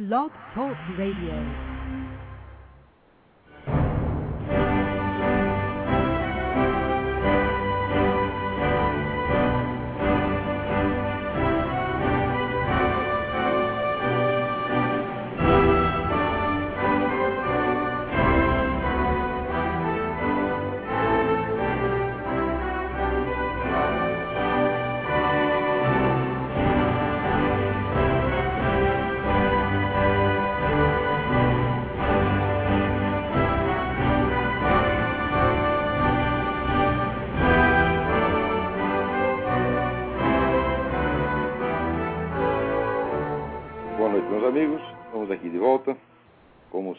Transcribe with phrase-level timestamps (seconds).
[0.00, 1.69] Blog Talk Radio.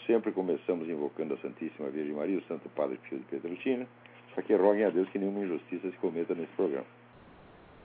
[0.06, 3.88] Sempre, começamos invocando a Santíssima Virgem Maria, o Santo Padre Pio de Pietrelcina,
[4.34, 6.86] para que roguem a Deus que nenhuma injustiça se cometa nesse programa.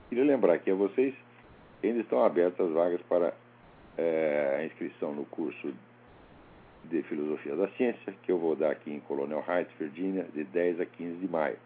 [0.09, 1.13] Queria lembrar aqui a vocês
[1.81, 3.33] que ainda estão abertas as vagas para
[3.97, 5.73] eh, a inscrição no curso
[6.85, 10.79] de Filosofia da Ciência, que eu vou dar aqui em Colonial Heights, Virgínia, de 10
[10.79, 11.57] a 15 de maio.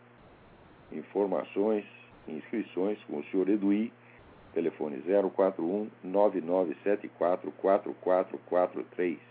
[0.92, 1.86] Informações
[2.28, 3.92] e inscrições com o senhor Eduí,
[4.54, 9.31] telefone 041 9974 4443.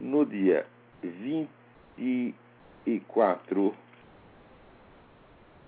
[0.00, 0.64] No dia
[1.02, 3.74] 24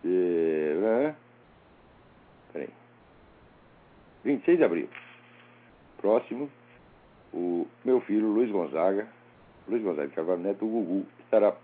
[0.02, 0.74] de.
[0.80, 1.14] né?
[2.52, 2.68] Peraí.
[4.24, 4.88] 26 de abril.
[5.98, 6.50] Próximo,
[7.32, 9.06] o meu filho Luiz Gonzaga,
[9.68, 11.54] Luiz Gonzaga de Carvalho Neto, o Gugu, estará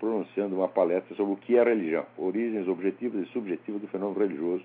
[0.00, 4.64] pronunciando uma palestra sobre o que é religião, origens, objetivos e subjetivos do fenômeno religioso,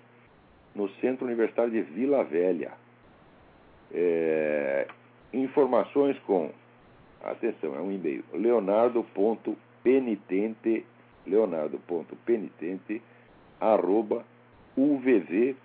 [0.75, 2.73] no Centro Universitário de Vila Velha.
[3.91, 4.88] É,
[5.33, 6.52] informações com,
[7.23, 10.85] atenção, é um e-mail, leonardo.penitente,
[11.25, 13.01] leonardo.penitente,
[13.59, 14.23] arroba
[14.77, 15.55] uvv.br.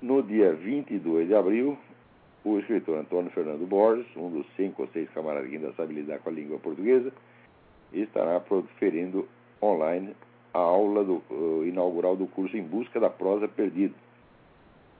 [0.00, 1.78] No dia 22 de abril,
[2.44, 6.18] o escritor Antônio Fernando Borges, um dos cinco ou seis camaradas que ainda sabe lidar
[6.18, 7.12] com a língua portuguesa,
[7.92, 9.28] estará proferindo
[9.62, 10.14] online
[10.52, 13.94] a aula do, uh, inaugural do curso Em Busca da Prosa Perdida.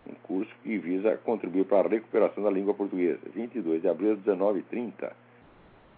[0.07, 3.21] Um curso que visa contribuir para a recuperação da língua portuguesa.
[3.35, 5.13] 22 de abril, 19h30,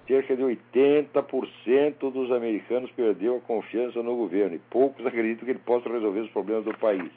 [0.07, 5.59] Cerca de 80% dos americanos perdeu a confiança no governo e poucos acreditam que ele
[5.59, 7.11] possa resolver os problemas do país.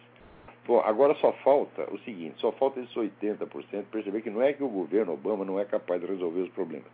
[0.66, 4.62] Bom, agora só falta o seguinte, só falta esses 80% perceber que não é que
[4.62, 6.88] o governo Obama não é capaz de resolver os problemas.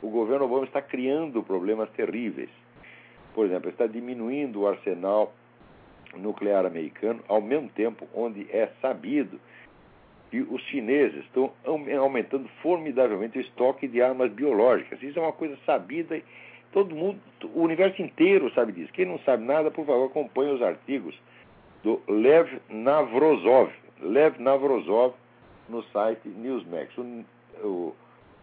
[0.00, 2.50] O governo Obama está criando problemas terríveis.
[3.34, 5.32] Por exemplo, está diminuindo o arsenal
[6.14, 9.40] nuclear americano, ao mesmo tempo onde é sabido
[10.30, 15.02] que os chineses estão aumentando formidavelmente o estoque de armas biológicas.
[15.02, 16.20] Isso é uma coisa sabida,
[16.72, 17.18] todo mundo,
[17.54, 18.92] o universo inteiro sabe disso.
[18.92, 21.14] Quem não sabe nada, por favor, acompanhe os artigos
[21.86, 23.70] do Lev Navrozov.
[24.00, 25.14] Lev Navrozov
[25.68, 26.98] no site Newsmax.
[26.98, 27.24] O,
[27.62, 27.94] o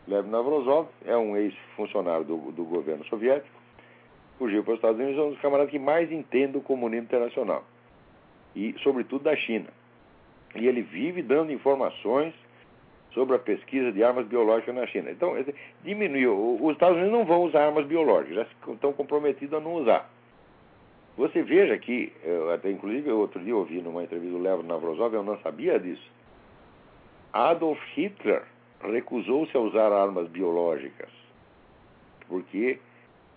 [0.07, 3.53] Lev Navrozov é um ex-funcionário do, do governo soviético,
[4.39, 7.65] fugiu para os Estados Unidos, é um dos camaradas que mais entende o comunismo internacional.
[8.55, 9.67] E, sobretudo, da China.
[10.55, 12.33] E ele vive dando informações
[13.13, 15.11] sobre a pesquisa de armas biológicas na China.
[15.11, 15.33] Então,
[15.83, 16.59] diminuiu.
[16.61, 20.09] Os Estados Unidos não vão usar armas biológicas, já estão comprometidos a não usar.
[21.17, 25.23] Você veja que, eu até inclusive outro dia ouvi numa entrevista do Lev Navrozov, eu
[25.23, 26.11] não sabia disso.
[27.31, 28.43] Adolf Hitler
[28.81, 31.09] recusou-se a usar armas biológicas
[32.27, 32.79] porque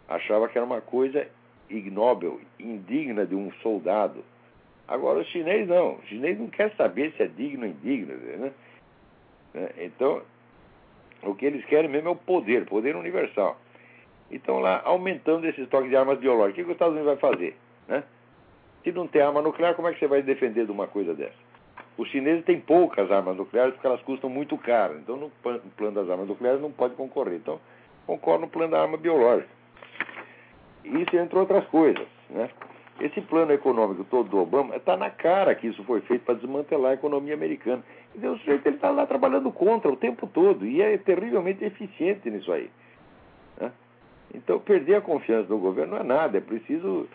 [0.09, 1.29] achava que era uma coisa
[1.69, 4.25] ignóbil, indigna de um soldado.
[4.89, 5.97] Agora, o chinês não.
[5.97, 8.15] O chinês não quer saber se é digno ou indigno.
[8.17, 8.53] Né?
[9.79, 10.23] Então,
[11.23, 13.59] o que eles querem mesmo é o poder, poder universal.
[14.31, 17.57] Então, lá, aumentando esse estoque de armas biológicas, o que os Estados Unidos vai fazer?
[17.89, 18.03] Né?
[18.83, 21.47] Se não tem arma nuclear, como é que você vai defender de uma coisa dessa?
[21.99, 24.99] Os chineses têm poucas armas nucleares porque elas custam muito caro.
[24.99, 25.31] Então, no
[25.77, 27.37] plano das armas nucleares, não pode concorrer.
[27.37, 27.59] Então,
[28.07, 29.49] concorre no plano da arma biológica.
[30.85, 32.07] Isso entre outras coisas.
[32.29, 32.51] Né?
[33.01, 36.93] esse plano econômico todo do Obama está na cara que isso foi feito para desmantelar
[36.93, 37.83] a economia americana.
[38.15, 42.51] Dizer, o sujeito está lá trabalhando contra o tempo todo e é terrivelmente eficiente nisso
[42.51, 42.71] aí.
[43.61, 43.71] Né?
[44.35, 47.07] Então, perder a confiança no governo não é nada, é preciso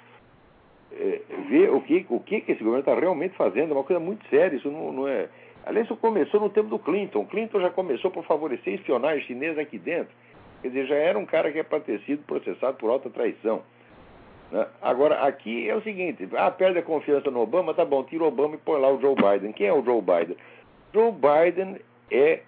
[0.93, 4.27] é, ver o que, o que, esse governo está realmente fazendo, é uma coisa muito
[4.29, 5.29] séria, isso não, não é.
[5.65, 7.25] Aliás, isso começou no tempo do Clinton.
[7.25, 10.13] Clinton já começou por favorecer espionagem chinesa aqui dentro.
[10.61, 13.61] Quer dizer, já era um cara que é para ter sido processado por alta traição.
[14.51, 14.67] Né?
[14.81, 18.27] Agora, aqui é o seguinte: ah, perde a confiança no Obama, tá bom, tira o
[18.27, 19.53] Obama e põe lá o Joe Biden.
[19.53, 20.37] Quem é o Joe Biden?
[20.93, 21.77] Joe Biden
[22.11, 22.41] é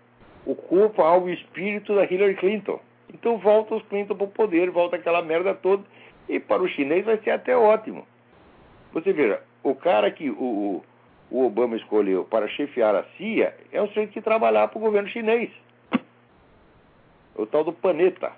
[0.46, 2.80] o corpo, alvo e espírito da Hillary Clinton.
[3.14, 5.84] Então volta os Clinton para o poder, volta aquela merda toda,
[6.28, 8.06] e para o chinês vai ser até ótimo.
[8.94, 10.84] Você veja, o cara que o,
[11.32, 15.10] o Obama escolheu para chefiar a CIA é um sujeito que trabalhar para o governo
[15.10, 15.50] chinês.
[17.36, 18.32] O tal do Paneta,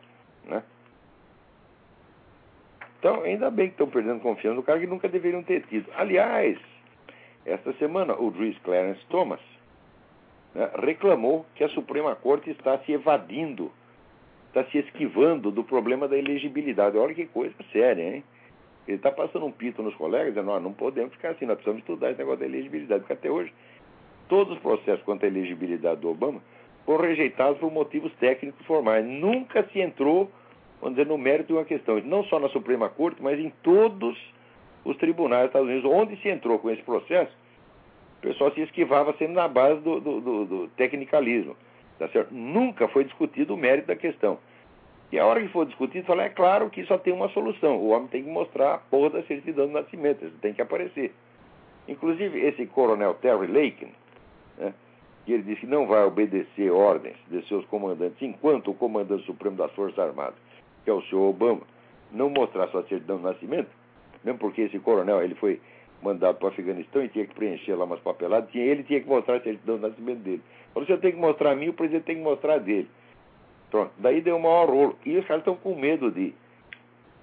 [0.45, 0.63] né?
[2.97, 5.91] Então, ainda bem que estão perdendo confiança no cara que nunca deveriam ter tido.
[5.97, 6.57] Aliás,
[7.45, 9.41] esta semana o juiz Clarence Thomas
[10.55, 13.71] né, reclamou que a Suprema Corte está se evadindo,
[14.47, 16.97] está se esquivando do problema da elegibilidade.
[16.97, 18.23] Olha que coisa séria, hein?
[18.87, 21.81] Ele está passando um pito nos colegas, dizendo, nós não podemos ficar assim, nós precisamos
[21.81, 23.51] estudar esse negócio da elegibilidade, porque até hoje
[24.29, 26.41] todos os processos quanto à elegibilidade do Obama
[26.85, 29.05] foram rejeitados por motivos técnicos formais.
[29.05, 30.29] Nunca se entrou
[30.81, 34.17] vamos dizer, no mérito de uma questão, não só na Suprema Corte, mas em todos
[34.83, 37.31] os tribunais dos Estados Unidos, onde se entrou com esse processo,
[38.19, 41.55] o pessoal se esquivava sendo na base do, do, do, do tecnicalismo.
[41.97, 42.33] Tá certo?
[42.33, 44.37] Nunca foi discutido o mérito da questão.
[45.15, 47.77] E a hora que for discutido, fala, é claro que só tem uma solução.
[47.77, 51.13] O homem tem que mostrar a porra da certidão do nascimento, isso tem que aparecer.
[51.87, 53.93] Inclusive, esse coronel Terry Laken,
[54.57, 54.73] né,
[55.25, 59.55] que ele disse que não vai obedecer ordens de seus comandantes enquanto o comandante supremo
[59.55, 60.35] das Forças Armadas
[60.83, 61.61] que é o senhor Obama,
[62.11, 63.69] não mostrar sua certidão de nascimento,
[64.23, 65.61] mesmo porque esse coronel ele foi
[66.03, 69.37] mandado para o Afeganistão e tinha que preencher lá umas papeladas, ele tinha que mostrar
[69.37, 70.41] a certidão de nascimento dele.
[70.73, 72.87] Falou, você tem que mostrar a mim, o presidente tem que mostrar a dele.
[73.97, 74.95] Daí deu um maior rolo.
[75.05, 76.33] E os caras estão com medo de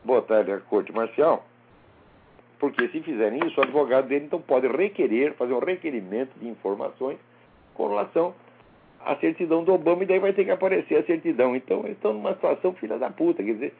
[0.05, 1.45] botar ele na corte marcial,
[2.59, 7.19] porque se fizerem isso, o advogado dele então pode requerer, fazer um requerimento de informações
[7.75, 8.35] com relação
[9.05, 11.57] a certidão do Obama e daí vai ter que aparecer a certidão.
[11.57, 13.75] Então eles estão numa situação filha da puta, quer dizer,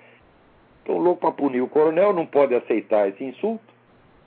[0.79, 3.73] estão loucos para punir o coronel, não pode aceitar esse insulto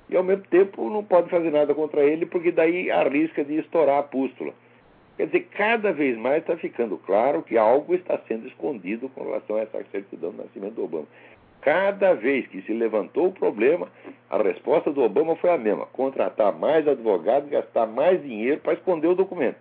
[0.09, 3.99] e ao mesmo tempo não pode fazer nada contra ele porque daí arrisca de estourar
[3.99, 4.53] a pústula.
[5.17, 9.55] Quer dizer, cada vez mais está ficando claro que algo está sendo escondido com relação
[9.55, 11.07] a essa certidão do nascimento do Obama.
[11.61, 13.87] Cada vez que se levantou o problema,
[14.29, 19.07] a resposta do Obama foi a mesma: contratar mais advogados, gastar mais dinheiro para esconder
[19.07, 19.57] o documento.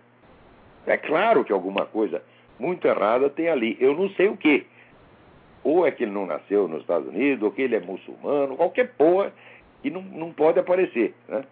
[0.85, 2.21] É claro que alguma coisa
[2.59, 3.77] muito errada tem ali.
[3.79, 4.67] Eu não sei o que.
[5.63, 8.91] Ou é que ele não nasceu nos Estados Unidos, ou que ele é muçulmano, qualquer
[8.93, 9.33] porra
[9.81, 11.15] que não, não pode aparecer.
[11.27, 11.43] Né?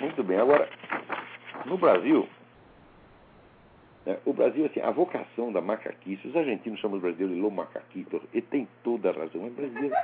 [0.00, 0.68] Muito bem, agora,
[1.64, 2.28] no Brasil,
[4.04, 7.50] né, o Brasil, assim, a vocação da macaquice, os argentinos chamam os brasileiros de lo
[7.50, 9.94] macaquito, e tem toda a razão, o brasileiro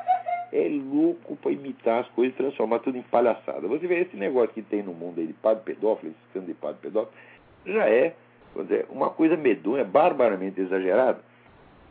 [0.52, 3.66] é louco para imitar as coisas e transformar tudo em palhaçada.
[3.68, 6.60] Você vê esse negócio que tem no mundo aí de padre pedófilo, esse escândalo de
[6.60, 7.12] padre pedófilo,
[7.64, 8.14] já é
[8.56, 11.20] dizer, uma coisa medonha, barbaramente exagerada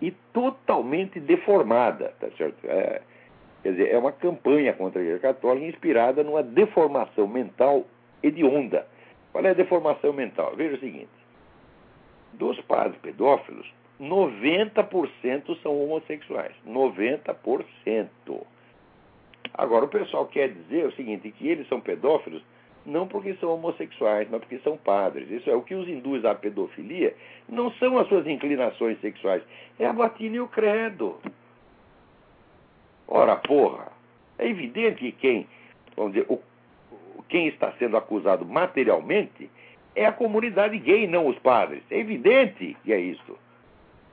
[0.01, 2.57] e totalmente deformada, tá certo?
[2.65, 3.01] É,
[3.63, 7.85] quer dizer, é uma campanha contra a Igreja Católica inspirada numa deformação mental
[8.21, 8.87] hedionda.
[9.31, 10.53] Qual é a deformação mental?
[10.55, 11.09] Veja o seguinte:
[12.33, 16.53] dos padres pedófilos, 90% são homossexuais.
[16.67, 18.07] 90%.
[19.53, 22.41] Agora, o pessoal quer dizer o seguinte, que eles são pedófilos
[22.85, 25.29] não porque são homossexuais, mas porque são padres.
[25.29, 27.15] Isso é o que os induz à pedofilia,
[27.47, 29.43] não são as suas inclinações sexuais,
[29.79, 31.19] é a batina e o credo.
[33.13, 33.91] Ora, porra,
[34.39, 35.45] é evidente que quem,
[35.97, 36.39] vamos dizer, o,
[37.27, 39.49] quem está sendo acusado materialmente
[39.93, 41.83] é a comunidade gay, não os padres.
[41.91, 43.37] É evidente que é isso.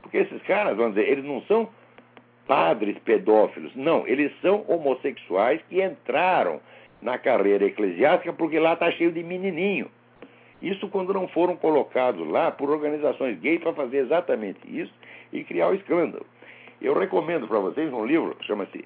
[0.03, 1.69] Porque esses caras, vamos dizer, eles não são
[2.49, 3.73] padres pedófilos.
[3.77, 6.61] Não, eles são homossexuais que entraram
[7.01, 9.89] na carreira eclesiástica porque lá está cheio de menininho.
[10.61, 14.93] Isso quando não foram colocados lá por organizações gays para fazer exatamente isso
[15.33, 16.27] e criar o escândalo.
[16.81, 18.85] Eu recomendo para vocês um livro, chama-se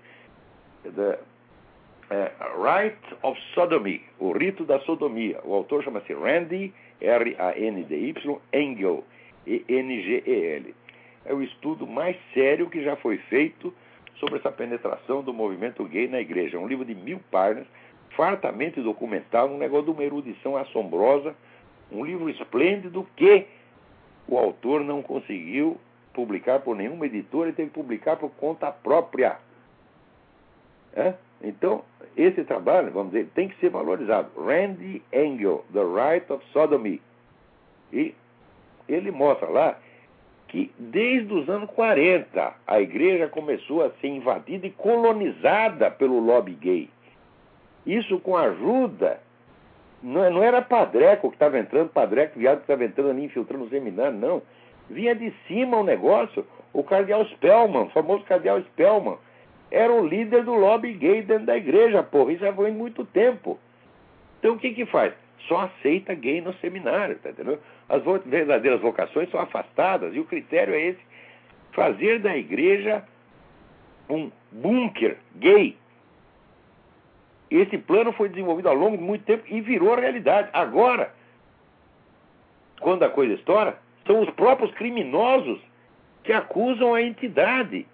[0.83, 1.19] The
[2.11, 5.41] uh, Rite of Sodomy, o rito da sodomia.
[5.45, 9.05] O autor chama-se Randy, R-A-N-D-Y, Engel,
[9.47, 10.75] E-N-G-E-L
[11.25, 13.73] é o estudo mais sério que já foi feito
[14.17, 16.57] sobre essa penetração do movimento gay na igreja.
[16.57, 17.67] É um livro de mil páginas,
[18.17, 21.35] fartamente documentado, um negócio de uma erudição assombrosa,
[21.91, 23.47] um livro esplêndido que
[24.29, 25.79] o autor não conseguiu
[26.13, 29.39] publicar por nenhuma editora, ele teve que publicar por conta própria.
[30.95, 31.15] É?
[31.43, 31.83] Então,
[32.17, 34.31] esse trabalho, vamos dizer, tem que ser valorizado.
[34.41, 37.01] Randy Engel, The Right of Sodomy.
[37.93, 38.15] E
[38.89, 39.79] ele mostra lá
[40.49, 46.53] que desde os anos 40 a igreja começou a ser invadida e colonizada pelo lobby
[46.53, 46.91] gay.
[47.87, 49.21] Isso com ajuda.
[50.03, 53.69] Não, não era padreco que estava entrando, padreco viado que estava entrando ali, infiltrando o
[53.69, 54.43] seminário, não.
[54.93, 56.47] Vinha de cima o negócio.
[56.73, 59.19] O cardeal Spellman, famoso cardeal Spellman,
[59.71, 62.33] era o líder do lobby gay dentro da igreja, porra.
[62.33, 63.59] Isso já foi muito tempo.
[64.39, 65.15] Então o que que faz?
[65.49, 67.59] Só aceita gay no seminário, tá entendendo?
[67.89, 71.01] As verdadeiras vocações são afastadas e o critério é esse:
[71.73, 73.05] fazer da igreja
[74.09, 75.77] um bunker gay.
[77.51, 80.49] Esse plano foi desenvolvido ao longo de muito tempo e virou realidade.
[80.53, 81.15] Agora,
[82.81, 85.61] quando a coisa estoura, são os próprios criminosos
[86.25, 87.87] que acusam a entidade.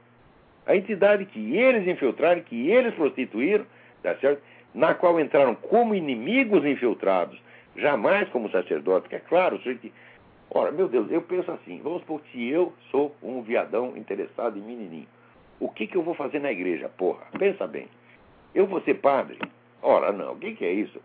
[0.67, 3.67] A entidade que eles infiltraram, que eles prostituíram,
[4.03, 4.43] tá certo?
[4.75, 7.41] na qual entraram como inimigos infiltrados,
[7.77, 9.93] jamais como sacerdotes, que é claro, que,
[10.51, 14.63] ora, meu Deus, eu penso assim, vamos supor que eu sou um viadão interessado em
[14.63, 15.07] menininho.
[15.61, 17.27] O que, que eu vou fazer na igreja, porra?
[17.39, 17.89] Pensa bem.
[18.55, 19.39] Eu vou ser padre?
[19.83, 21.01] Ora, não, o que, que é isso?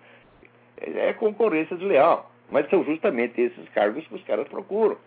[0.78, 2.32] É concorrência desleal.
[2.50, 4.98] Mas são justamente esses cargos que os caras procuram.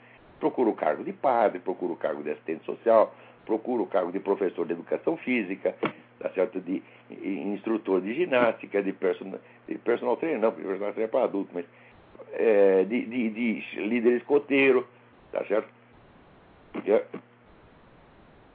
[0.40, 3.14] Procura o cargo de padre, procura o cargo de assistente social,
[3.46, 5.74] procura o cargo de professor de educação física,
[6.18, 6.60] tá certo?
[6.60, 9.34] de instrutor de ginástica, de, person,
[9.68, 11.64] de personal trainer, não, personal trainer é para adulto, mas
[12.32, 14.86] é, de, de, de, líder escoteiro,
[15.32, 15.68] tá certo?
[16.72, 17.02] Porque,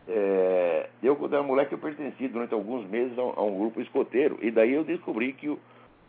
[0.07, 3.81] é, eu, quando era moleque, eu pertenci durante alguns meses a um, a um grupo
[3.81, 5.59] escoteiro, e daí eu descobri que o,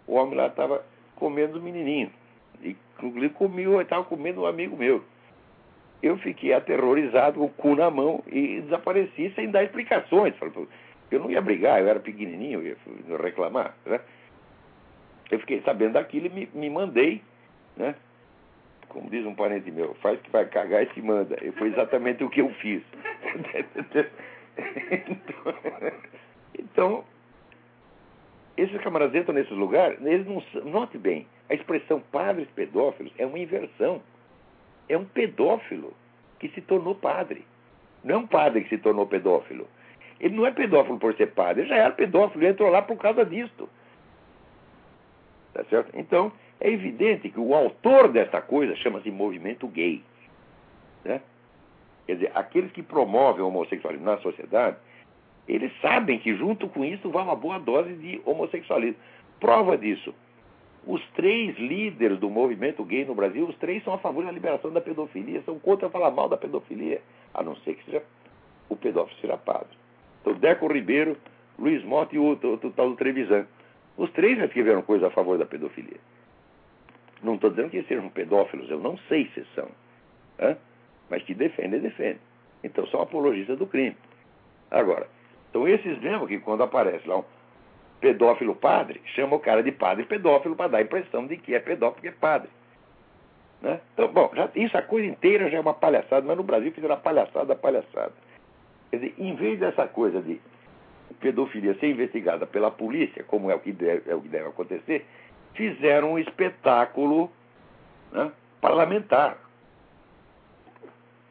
[0.07, 2.11] o homem lá estava comendo os menininhos.
[2.97, 5.03] Inclusive, comigo, estava comendo um amigo meu
[6.03, 10.35] eu fiquei aterrorizado, com o cu na mão, e desapareci sem dar explicações.
[11.11, 12.77] Eu não ia brigar, eu era pequenininho, eu ia
[13.19, 13.77] reclamar.
[13.87, 14.01] Né?
[15.31, 17.23] Eu fiquei sabendo daquilo e me, me mandei,
[17.77, 17.95] né?
[18.89, 21.39] como diz um parente meu, faz que vai cagar e se manda.
[21.43, 22.83] E foi exatamente o que eu fiz.
[26.59, 27.05] então,
[28.57, 30.43] esses camaradas entram nesses lugares, eles não.
[30.65, 34.01] Note bem, a expressão padres pedófilos é uma inversão
[34.89, 35.93] é um pedófilo
[36.39, 37.45] que se tornou padre.
[38.03, 39.69] Não é um padre que se tornou pedófilo.
[40.19, 42.97] Ele não é pedófilo por ser padre, ele já era pedófilo, ele entrou lá por
[42.97, 43.69] causa disto.
[45.53, 45.91] Tá certo?
[45.95, 50.03] Então, é evidente que o autor dessa coisa chama-se movimento gay.
[51.05, 51.21] Né?
[52.07, 54.79] Quer dizer, aqueles que promovem a homossexualidade na sociedade,
[55.47, 58.99] eles sabem que junto com isso vai uma boa dose de homossexualismo.
[59.39, 60.15] Prova disso.
[60.87, 64.73] Os três líderes do movimento gay no Brasil, os três são a favor da liberação
[64.73, 67.01] da pedofilia, são contra falar mal da pedofilia,
[67.33, 68.03] a não ser que seja
[68.69, 69.77] o pedófilo seja padre.
[70.21, 71.17] Então, Deco Ribeiro,
[71.59, 73.47] Luiz Motta e o, tal do Trevisan.
[73.97, 75.99] Os três já escreveram coisa a favor da pedofilia.
[77.23, 79.69] Não estou dizendo que sejam pedófilos, eu não sei se são.
[80.41, 80.57] Hein?
[81.11, 82.21] Mas que defendem, defendem.
[82.65, 83.97] Então são apologistas do crime.
[84.71, 85.07] Agora,
[85.51, 87.25] então esses mesmo que quando aparece lá um
[88.03, 91.61] pedófilo padre, chama o cara de padre pedófilo para dar a impressão de que é
[91.61, 92.51] pedófilo porque é padre.
[93.63, 93.81] Né?
[93.95, 96.97] Então, bom, já, isso a coisa inteira já é uma palhaçada, mas no Brasil fizeram
[96.97, 98.13] a palhaçada palhaçada.
[98.91, 100.41] Quer dizer, em vez dessa coisa de
[101.21, 105.07] pedofilia ser investigada pela polícia, como é o que deve, é o que deve acontecer,
[105.55, 107.31] fizeram um espetáculo
[108.11, 109.39] né, parlamentar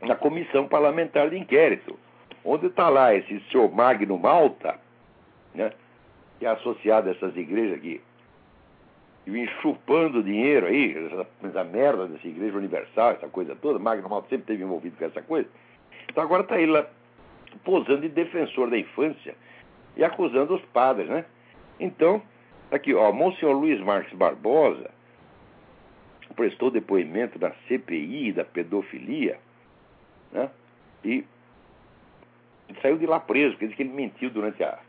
[0.01, 1.99] na comissão parlamentar de inquérito,
[2.45, 4.79] onde está lá esse senhor Magno Malta,
[5.53, 5.71] né,
[6.41, 8.01] que é associado a essas igrejas aqui,
[9.27, 10.97] e vem chupando dinheiro aí,
[11.43, 15.21] essa, merda dessa igreja universal, essa coisa toda, Magno Malta sempre esteve envolvido com essa
[15.21, 15.47] coisa.
[16.09, 16.87] Então agora está ele lá
[17.63, 19.35] posando de defensor da infância
[19.95, 21.25] e acusando os padres, né?
[21.79, 22.19] Então,
[22.71, 24.89] aqui, ó, Monsenhor Luiz Marques Barbosa
[26.35, 29.37] prestou depoimento da CPI da pedofilia,
[30.31, 30.49] né?
[31.05, 31.23] E
[32.81, 34.79] saiu de lá preso, quer dizer que ele mentiu durante a,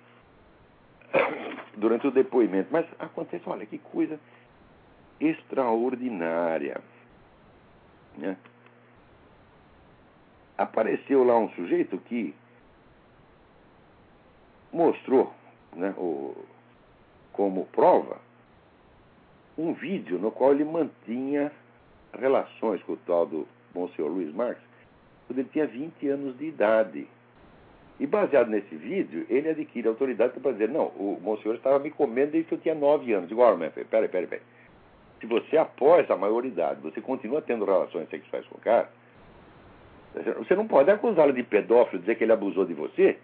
[1.77, 2.69] durante o depoimento.
[2.71, 4.19] Mas acontece, olha que coisa
[5.21, 6.81] extraordinária.
[8.17, 8.37] Né?
[10.59, 12.35] Apareceu lá um sujeito que
[14.73, 15.33] mostrou
[15.75, 16.35] né, o,
[17.33, 18.19] como prova
[19.57, 21.53] um vídeo no qual ele mantinha
[22.19, 24.73] relações com o tal do Monsenhor Luiz Marques
[25.27, 27.09] quando ele tinha 20 anos de idade.
[28.03, 32.33] E baseado nesse vídeo, ele adquire autoridade para dizer, não, o monsenhor estava me comendo
[32.33, 33.29] desde que eu tinha 9 anos.
[33.29, 34.43] Digo, olha, peraí, peraí, peraí.
[35.21, 38.91] Se você, após a maioridade, você continua tendo relações sexuais com o cara,
[40.39, 43.19] Você não pode acusá-lo de pedófilo, dizer que ele abusou de você,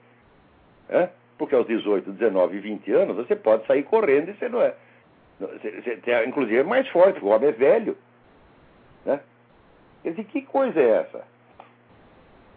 [0.88, 1.08] é?
[1.36, 4.76] porque aos 18, 19 e 20 anos você pode sair correndo e você não é.
[5.40, 7.96] Você, você, inclusive é mais forte, o homem é velho.
[9.04, 9.18] Né?
[10.04, 11.24] Quer dizer, que coisa é essa?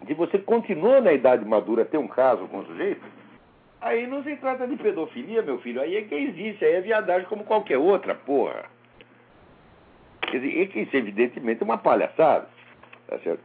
[0.04, 3.02] De você continua na idade madura ter um caso com o sujeito,
[3.80, 7.28] aí não se trata de pedofilia, meu filho, aí é que existe, aí é viadagem
[7.28, 8.64] como qualquer outra, porra.
[10.22, 12.48] Quer dizer, isso evidentemente é uma palhaçada.
[13.06, 13.42] Tá certo?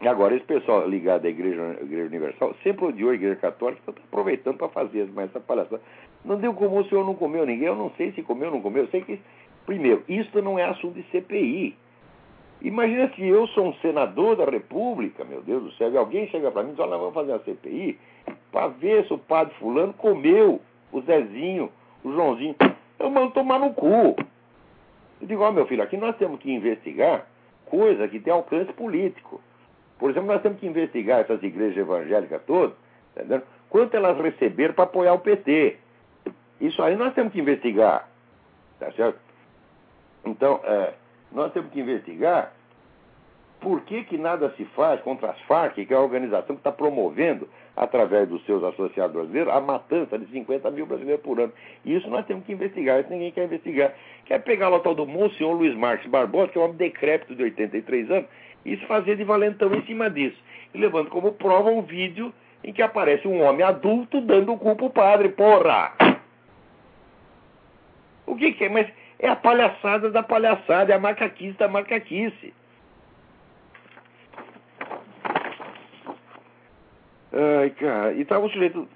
[0.00, 4.06] Agora, esse pessoal ligado à Igreja, igreja Universal sempre odiou a Igreja Católica, então está
[4.06, 5.80] aproveitando para fazer mais essa palhaçada.
[6.24, 8.60] Não deu como o senhor não comeu ninguém, eu não sei se comeu ou não
[8.60, 9.18] comeu, eu sei que.
[9.64, 11.74] Primeiro, isso não é assunto de CPI.
[12.64, 16.50] Imagina se eu sou um senador da República, meu Deus do céu, e alguém chega
[16.50, 17.98] para mim e diz: Olha, vamos fazer uma CPI
[18.50, 21.70] para ver se o padre Fulano comeu o Zezinho,
[22.02, 22.56] o Joãozinho.
[22.98, 24.16] Eu mando tomar no cu.
[25.20, 27.26] Eu digo: Ó, oh, meu filho, aqui nós temos que investigar
[27.66, 29.42] coisa que tem alcance político.
[29.98, 32.74] Por exemplo, nós temos que investigar essas igrejas evangélicas todas,
[33.14, 33.42] entendeu?
[33.68, 35.76] quanto elas receberam para apoiar o PT.
[36.60, 38.08] Isso aí nós temos que investigar.
[38.78, 39.18] Tá certo?
[40.24, 40.94] Então, é,
[41.34, 42.52] nós temos que investigar
[43.60, 46.70] por que, que nada se faz contra as Farc, que é a organização que está
[46.70, 51.52] promovendo, através dos seus associados brasileiros, a matança de 50 mil brasileiros por ano.
[51.84, 53.94] Isso nós temos que investigar, isso ninguém quer investigar.
[54.26, 57.34] Quer pegar lá o tal do Monsenhor Luiz Marques Barbosa, que é um homem decrépito
[57.34, 58.28] de 83 anos,
[58.64, 60.36] e se fazer de valentão em cima disso.
[60.72, 64.76] E levando como prova um vídeo em que aparece um homem adulto dando o cu
[64.76, 65.92] pro padre, porra!
[68.26, 68.68] O que, que é?
[68.68, 68.88] Mas
[69.18, 72.52] é a palhaçada da palhaçada, é a macaquice da macaquice.
[77.32, 78.88] Ai, cara, e tava o sujeito,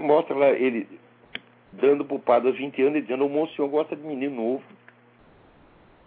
[0.00, 0.88] mostra lá ele
[1.72, 4.64] dando pro padre aos 20 anos e dizendo, o senhor gosta de menino novo.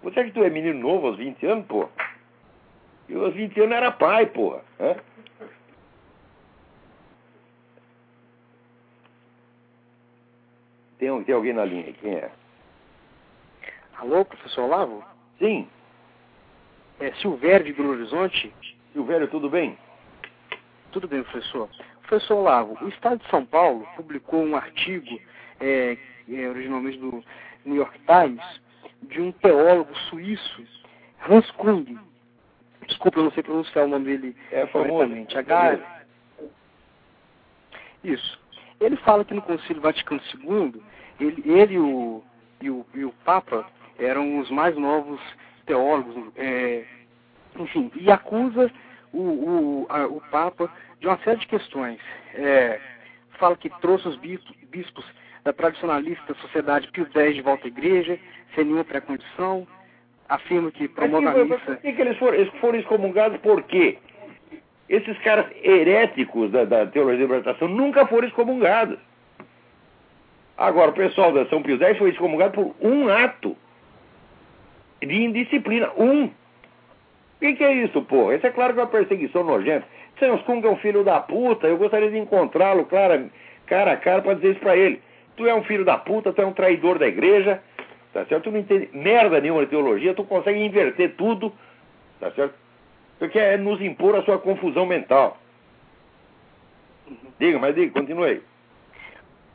[0.04, 1.88] Você acha que tu é menino novo aos 20 anos, pô?
[3.08, 4.62] E aos 20 anos era pai, porra.
[11.00, 12.32] Tem, tem alguém na linha quem é?
[13.98, 15.04] Alô, professor Olavo?
[15.40, 15.68] Sim.
[17.00, 18.54] É Silvério de Belo Horizonte?
[18.92, 19.78] Silvério, tudo bem?
[20.92, 21.70] Tudo bem, professor.
[22.02, 25.20] Professor Olavo, o Estado de São Paulo publicou um artigo,
[25.60, 25.98] é,
[26.30, 27.24] é, originalmente do
[27.66, 28.62] New York Times,
[29.04, 30.64] de um teólogo suíço,
[31.28, 31.98] Hans Kung,
[32.88, 35.38] Desculpa, eu não sei pronunciar o nome dele é corretamente.
[35.38, 35.80] H...
[38.04, 38.40] Isso.
[38.80, 40.82] Ele fala que no Concílio Vaticano II,
[41.20, 42.24] ele, ele o,
[42.62, 43.66] e, o, e o Papa
[44.00, 45.20] eram os mais novos
[45.66, 46.84] teólogos, é,
[47.58, 48.72] enfim, e acusa
[49.12, 52.00] o, o, a, o Papa de uma série de questões.
[52.34, 52.80] É,
[53.38, 55.06] fala que trouxe os bispos,
[55.44, 58.18] da tradicionalista sociedade Pio X de volta à igreja,
[58.56, 59.68] sem nenhuma pré-condição,
[60.30, 61.58] afirma que promove a missa.
[61.58, 63.98] Por que, que eles, foram, eles foram excomungados por quê?
[64.88, 68.98] Esses caras heréticos da, da teologia da libertação nunca foram excomungados.
[70.58, 73.58] Agora, o pessoal da São Pio X foi excomungado por um ato
[75.06, 75.92] de indisciplina.
[75.98, 76.26] Um.
[76.26, 76.32] O
[77.40, 78.32] que, que, é isso, pô?
[78.32, 79.86] Isso é claro que é uma perseguição nojenta.
[80.46, 83.26] Kung é um filho da puta, eu gostaria de encontrá-lo cara,
[83.66, 85.02] cara a cara para dizer isso para ele.
[85.36, 87.60] Tu é um filho da puta, tu é um traidor da igreja,
[88.14, 88.44] Tá certo?
[88.44, 91.52] Tu não entende merda nenhuma de teologia, tu consegue inverter tudo,
[92.20, 92.54] tá certo?
[93.20, 95.38] Tu quer nos impor a sua confusão mental.
[97.40, 98.42] Diga, mas diga, continue aí.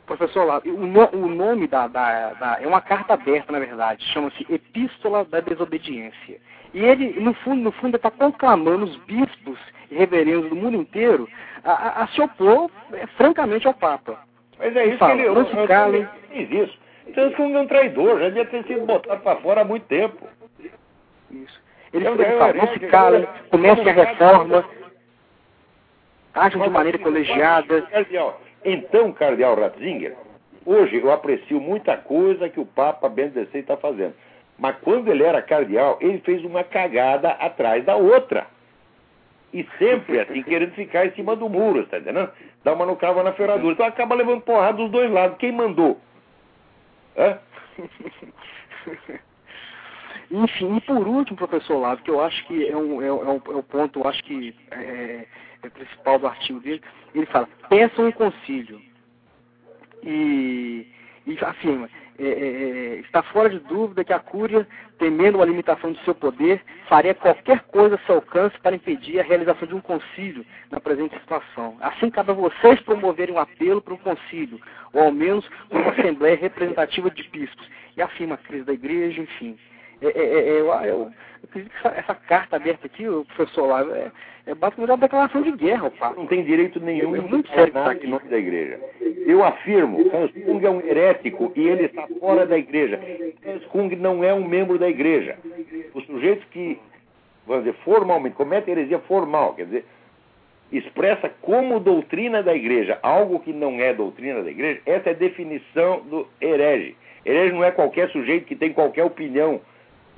[0.09, 4.03] Professor o, no, o nome da, da, da, É uma carta aberta, na verdade.
[4.07, 6.41] Chama-se Epístola da Desobediência.
[6.73, 9.59] E ele, no fundo, no fundo, está proclamando os bispos
[9.91, 11.29] e reverendos do mundo inteiro
[11.63, 14.19] a, a, a se opor, é, francamente, ao Papa.
[14.57, 15.67] Mas é isso fala, que ele...
[15.67, 16.07] Calem.
[16.33, 16.77] Diz isso.
[17.13, 20.27] Samsung é um traidor, já devia ter sido botado para fora há muito tempo.
[21.31, 21.61] Isso.
[21.93, 24.65] Ele, então, ele fala, não se calem, comece a reforma,
[26.33, 27.87] ajam de maneira colegiada.
[28.63, 30.15] Então, Cardeal Ratzinger,
[30.65, 34.13] hoje eu aprecio muita coisa que o Papa Bento XVI está fazendo.
[34.57, 38.45] Mas quando ele era cardeal, ele fez uma cagada atrás da outra.
[39.53, 42.29] E sempre assim, querendo ficar em cima do muro, está entendendo?
[42.63, 43.73] Dá uma no cava na ferradura.
[43.73, 45.37] Então acaba levando porrada dos dois lados.
[45.37, 45.99] Quem mandou?
[50.31, 53.55] Enfim, e por último, professor Lavo, que eu acho que é um, é, um, é
[53.55, 55.25] um ponto, acho que é,
[55.63, 56.81] é principal do artigo dele,
[57.13, 58.81] ele fala, peçam um concílio.
[60.03, 60.87] E,
[61.27, 64.67] e afirma, é, é, é, está fora de dúvida que a Cúria,
[64.97, 69.23] temendo a limitação do seu poder, faria qualquer coisa a seu alcance para impedir a
[69.23, 71.77] realização de um concílio na presente situação.
[71.79, 74.59] Assim, cabe a vocês promoverem um apelo para um concílio,
[74.91, 77.69] ou ao menos uma assembleia representativa de bispos.
[77.95, 79.57] E afirma a crise da igreja, enfim.
[80.01, 81.11] É, é, é, eu, eu, eu
[81.43, 84.11] acredito que essa, carta aberta aqui, o professor lá, é,
[84.45, 85.91] é basicamente uma declaração de guerra.
[86.15, 88.79] Não tem direito nenhum é muito sério tá em nome da igreja.
[89.25, 92.99] Eu afirmo, Hans Kung é um herético e ele está fora da igreja.
[93.45, 95.37] Hans Kung não é um membro da igreja.
[95.93, 96.79] Os sujeitos que,
[97.45, 99.85] vamos dizer, formalmente, cometem heresia formal, quer dizer,
[100.71, 105.15] expressa como doutrina da igreja algo que não é doutrina da igreja, essa é a
[105.15, 106.95] definição do herege.
[107.25, 109.59] Herege não é qualquer sujeito que tem qualquer opinião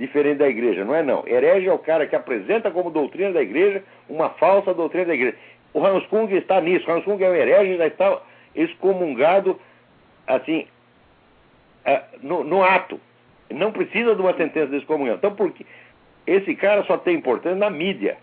[0.01, 1.23] diferente da igreja, não é não.
[1.27, 5.37] Herege é o cara que apresenta como doutrina da igreja uma falsa doutrina da igreja.
[5.73, 8.19] O Hans Kung está nisso, o Hans Kung é um herege, já está
[8.55, 9.59] excomungado
[10.27, 10.67] assim,
[11.85, 12.99] é, no, no ato.
[13.49, 15.15] Não precisa de uma sentença de excomunhão.
[15.15, 15.65] Então, porque
[16.25, 18.17] esse cara só tem importância na mídia.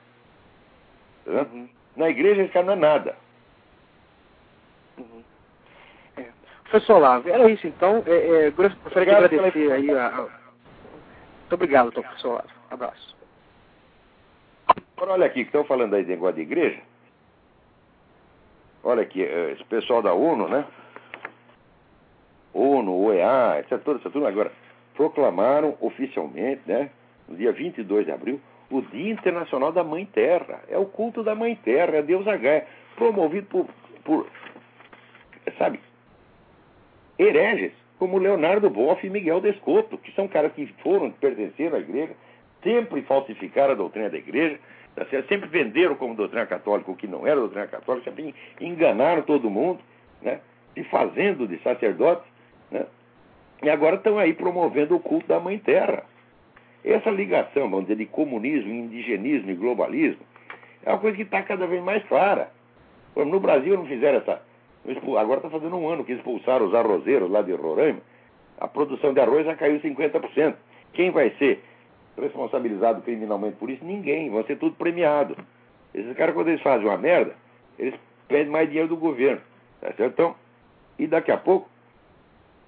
[1.26, 1.68] Uhum.
[1.96, 3.16] Na igreja esse cara não é nada.
[4.98, 5.22] Uhum.
[6.16, 6.24] É.
[6.64, 8.02] Professor Lavo, era isso então.
[8.06, 10.47] É, é, gostaria de agradecer aí a, a...
[11.48, 12.48] Muito obrigado, professor Lavo.
[12.70, 13.16] Abraço.
[14.94, 16.78] Agora olha aqui, que estão falando aí de negócio de igreja.
[18.84, 20.66] Olha aqui, é, esse pessoal da ONU, né?
[22.52, 23.82] ONU, OEA, etc.
[23.82, 24.52] Toda essa turma agora
[24.94, 26.90] proclamaram oficialmente, né?
[27.26, 28.38] No dia 22 de abril,
[28.70, 30.60] o Dia Internacional da Mãe Terra.
[30.68, 33.66] É o culto da Mãe Terra, é Deus H, promovido por,
[34.04, 34.26] por,
[35.56, 35.80] sabe,
[37.18, 42.12] hereges como Leonardo Boff e Miguel Descoto, que são caras que foram, pertenceram à igreja,
[42.62, 44.58] sempre falsificaram a doutrina da igreja,
[44.94, 49.50] tá sempre venderam como doutrina católica o que não era doutrina católica, sempre enganaram todo
[49.50, 49.80] mundo,
[50.22, 50.40] né?
[50.74, 52.26] se fazendo de sacerdotes,
[52.70, 52.86] né?
[53.62, 56.04] e agora estão aí promovendo o culto da Mãe Terra.
[56.84, 60.28] Essa ligação, vamos dizer, de comunismo, indigenismo e globalismo
[60.84, 62.50] é uma coisa que está cada vez mais clara.
[63.14, 64.40] No Brasil não fizeram essa.
[65.18, 68.00] Agora está fazendo um ano que expulsaram os arrozeiros lá de Roraima.
[68.58, 70.54] A produção de arroz já caiu 50%.
[70.92, 71.62] Quem vai ser
[72.16, 73.84] responsabilizado criminalmente por isso?
[73.84, 74.30] Ninguém.
[74.30, 75.36] Vão ser tudo premiado.
[75.94, 77.34] Esses caras, quando eles fazem uma merda,
[77.78, 77.94] eles
[78.26, 79.40] pedem mais dinheiro do governo.
[79.80, 80.12] Tá certo?
[80.12, 80.34] Então,
[80.98, 81.68] e daqui a pouco,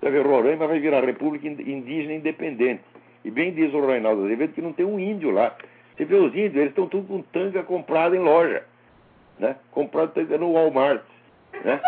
[0.02, 2.82] Roraima vai virar República Indígena Independente.
[3.24, 5.54] E bem diz o Reinaldo Azevedo que não tem um índio lá.
[5.96, 8.64] Você vê os índios, eles estão tudo com tanga comprada em loja.
[9.38, 9.56] Né?
[9.70, 11.02] Comprado tanga no Walmart.
[11.64, 11.80] Né?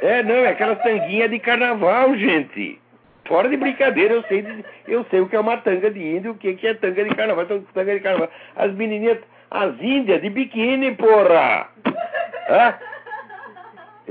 [0.00, 2.80] É, não, é aquelas tanguinhas de carnaval, gente.
[3.26, 4.44] Fora de brincadeira, eu sei,
[4.88, 7.14] eu sei o que é uma tanga de índio, o que, que é tanga de
[7.14, 7.44] carnaval.
[7.44, 8.30] Então, tanga de carnaval.
[8.56, 9.18] As menininhas,
[9.50, 11.68] as índias de biquíni, porra!
[12.48, 12.74] Hã?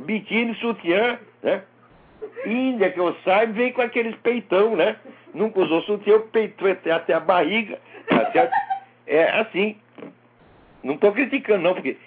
[0.04, 1.64] Biquíni, sutiã, né?
[2.46, 4.96] Índia, que eu saiba, vem com aqueles peitão, né?
[5.34, 7.80] Nunca usou sutiã, o peito até a barriga.
[8.10, 8.50] Até,
[9.08, 9.76] é assim.
[10.84, 11.98] Não estou criticando, não, porque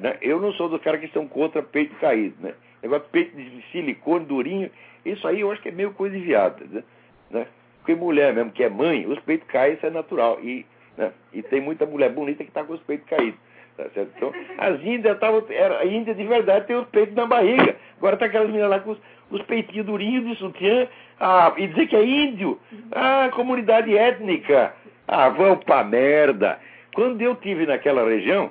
[0.00, 2.54] né, eu não sou dos caras que estão contra peito caído, né?
[2.82, 4.70] Negócio de peito de silicone, durinho,
[5.04, 6.82] isso aí eu acho que é meio coisa de viado, né?
[7.30, 7.46] né?
[7.78, 10.38] Porque mulher mesmo, que é mãe, os peitos caem, isso é natural.
[10.40, 10.64] E,
[10.96, 13.38] né, e tem muita mulher bonita que está com os peitos caídos.
[13.76, 14.12] Tá certo?
[14.16, 15.44] Então, as índias estavam.
[15.80, 17.74] A índia de verdade tem os peitos na barriga.
[17.98, 18.98] Agora tá aquelas meninas lá com os,
[19.30, 20.86] os peitinhos durinhos de sutiã.
[21.18, 22.60] Ah, e dizer que é índio.
[22.92, 24.74] Ah, comunidade étnica.
[25.08, 26.60] Ah, vão pra merda.
[26.94, 28.50] Quando eu tive naquela região,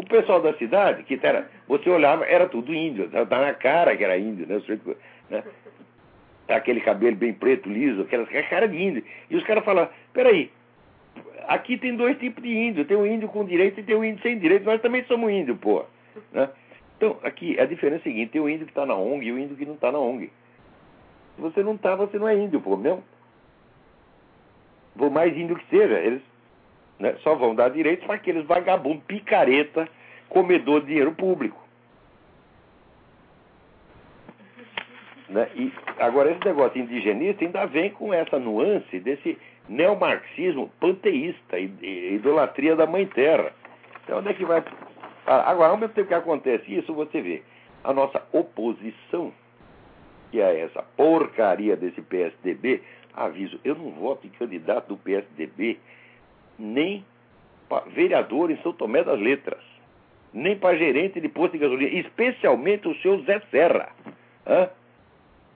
[0.00, 4.02] o pessoal da cidade, que era, você olhava, era tudo índio, tá na cara que
[4.02, 4.58] era índio, né?
[5.28, 5.44] né?
[6.48, 9.04] Aquele cabelo bem preto, liso, aquela cara de índio.
[9.28, 10.50] E os caras falavam, peraí,
[11.46, 14.22] aqui tem dois tipos de índio, tem um índio com direito e tem um índio
[14.22, 15.84] sem direito, nós também somos índio, pô.
[16.32, 16.48] Né?
[16.96, 19.32] Então, aqui, a diferença é a seguinte, tem o índio que está na ONG e
[19.32, 20.32] o índio que não está na ONG.
[21.36, 23.04] Se você não está, você não é índio, pô, mesmo.
[24.96, 26.22] Por mais índio que seja, eles
[27.00, 29.88] né, só vão dar direitos para aqueles vagabundos, picareta,
[30.28, 31.58] comedor de dinheiro público.
[35.30, 35.48] Né?
[35.54, 42.86] E agora esse negócio indigenista ainda vem com essa nuance desse neomarxismo panteísta, idolatria da
[42.86, 43.52] mãe terra.
[44.04, 44.62] Então onde é que vai.
[45.26, 47.42] Agora, ao mesmo tempo que acontece isso, você vê
[47.84, 49.32] a nossa oposição,
[50.30, 52.82] que é essa porcaria desse PSDB,
[53.14, 55.78] aviso, eu não voto em candidato do PSDB
[56.60, 57.04] nem
[57.92, 59.62] vereador em São Tomé das Letras,
[60.32, 63.88] nem para gerente de posto de gasolina, especialmente o seu Zé Serra.
[64.46, 64.68] Hã?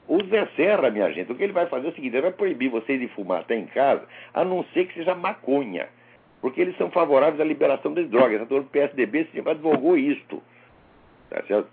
[0.08, 2.32] O Zé Serra, minha gente, o que ele vai fazer é o seguinte: ele vai
[2.32, 5.88] proibir vocês de fumar até em casa, a não ser que seja maconha.
[6.40, 8.46] Porque eles são favoráveis à liberação das drogas.
[8.46, 10.42] Do PSDB sempre advogou isto.
[11.30, 11.68] Tá certo?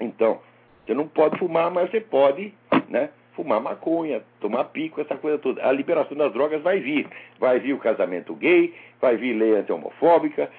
[0.00, 0.40] Então,
[0.84, 2.54] você não pode fumar, mas você pode
[2.88, 5.66] né, fumar maconha, tomar pico, essa coisa toda.
[5.66, 7.08] A liberação das drogas vai vir.
[7.38, 10.50] Vai vir o casamento gay, vai vir lei anti-homofóbica,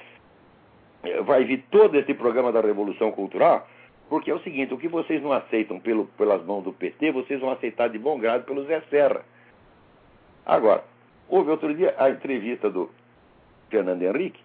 [1.26, 3.68] vai vir todo esse programa da Revolução Cultural,
[4.10, 7.40] porque é o seguinte, o que vocês não aceitam pelo, pelas mãos do PT, vocês
[7.40, 9.24] vão aceitar de bom grado pelo Zé Serra.
[10.46, 10.84] Agora,
[11.28, 12.90] houve outro dia a entrevista do
[13.70, 14.42] Fernando Henrique,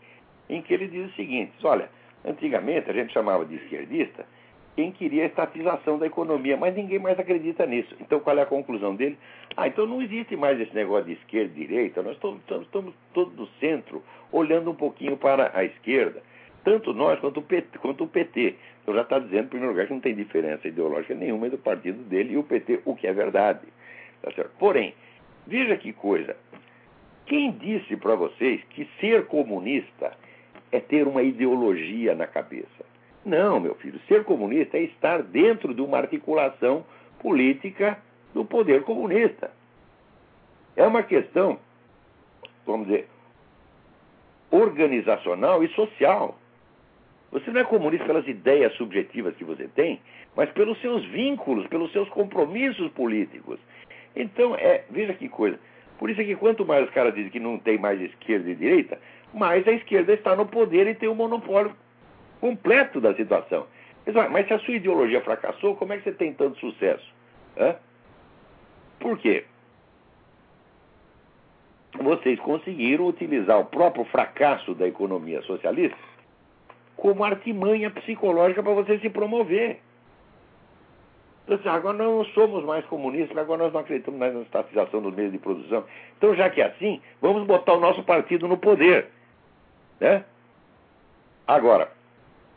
[0.48, 1.90] em que ele diz o seguinte: olha,
[2.24, 4.24] antigamente a gente chamava de esquerdista
[4.78, 7.96] quem queria a estatização da economia, mas ninguém mais acredita nisso.
[8.00, 9.18] Então, qual é a conclusão dele?
[9.56, 13.34] Ah, então não existe mais esse negócio de esquerda e direita, nós estamos, estamos todos
[13.34, 16.22] no centro, olhando um pouquinho para a esquerda.
[16.62, 17.76] Tanto nós quanto o PT.
[17.80, 18.54] Quanto o PT.
[18.80, 21.62] Então já está dizendo, em primeiro lugar, que não tem diferença ideológica nenhuma entre o
[21.62, 23.66] partido dele e o PT, o que é verdade.
[24.22, 24.30] Tá?
[24.60, 24.94] Porém,
[25.44, 26.36] veja que coisa.
[27.26, 30.16] Quem disse para vocês que ser comunista
[30.70, 32.86] é ter uma ideologia na cabeça?
[33.24, 34.00] Não, meu filho.
[34.08, 36.84] Ser comunista é estar dentro de uma articulação
[37.20, 37.98] política
[38.32, 39.50] do poder comunista.
[40.76, 41.58] É uma questão,
[42.64, 43.08] vamos dizer,
[44.50, 46.38] organizacional e social.
[47.30, 50.00] Você não é comunista pelas ideias subjetivas que você tem,
[50.34, 53.58] mas pelos seus vínculos, pelos seus compromissos políticos.
[54.16, 55.58] Então, é, veja que coisa.
[55.98, 58.54] Por isso é que quanto mais os caras dizem que não tem mais esquerda e
[58.54, 58.98] direita,
[59.34, 61.74] mais a esquerda está no poder e tem o um monopólio
[62.40, 63.66] completo da situação.
[64.30, 67.06] Mas se a sua ideologia fracassou, como é que você tem tanto sucesso?
[67.58, 67.76] Hã?
[68.98, 69.44] Por quê?
[72.00, 75.98] Vocês conseguiram utilizar o próprio fracasso da economia socialista
[76.96, 79.80] como artimanha psicológica para você se promover.
[81.46, 85.14] Então, agora nós não somos mais comunistas, agora nós não acreditamos mais na estatização dos
[85.14, 85.84] meios de produção.
[86.16, 89.06] Então, já que é assim, vamos botar o nosso partido no poder.
[90.00, 90.24] Né?
[91.46, 91.90] Agora,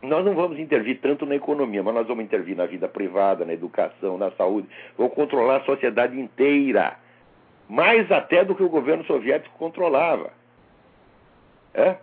[0.01, 3.53] nós não vamos intervir tanto na economia, mas nós vamos intervir na vida privada, na
[3.53, 4.67] educação, na saúde.
[4.97, 6.97] Vamos controlar a sociedade inteira.
[7.69, 10.31] Mais até do que o governo soviético controlava.
[11.73, 11.95] É?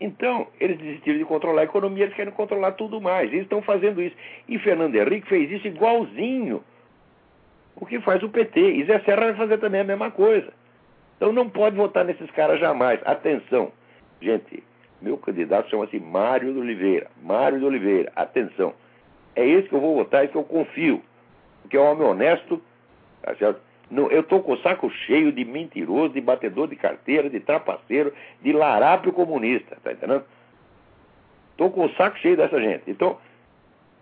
[0.00, 3.30] Então, eles desistiram de controlar a economia, eles querem controlar tudo mais.
[3.30, 4.16] Eles estão fazendo isso.
[4.48, 6.64] E Fernando Henrique fez isso igualzinho
[7.76, 8.60] o que faz o PT.
[8.60, 10.52] E Zé Serra vai fazer também a mesma coisa.
[11.16, 12.98] Então não pode votar nesses caras jamais.
[13.04, 13.70] Atenção,
[14.20, 14.64] gente,
[15.02, 17.10] meu candidato chama-se Mário de Oliveira.
[17.22, 18.72] Mário de Oliveira, atenção.
[19.34, 21.02] É esse que eu vou votar, esse que eu confio.
[21.62, 22.62] Porque é um homem honesto,
[23.22, 23.60] tá certo?
[23.90, 28.12] Não, eu estou com o saco cheio de mentiroso, de batedor de carteira, de trapaceiro,
[28.40, 30.24] de larápio comunista, tá entendendo?
[31.50, 32.84] Estou com o saco cheio dessa gente.
[32.86, 33.18] Então,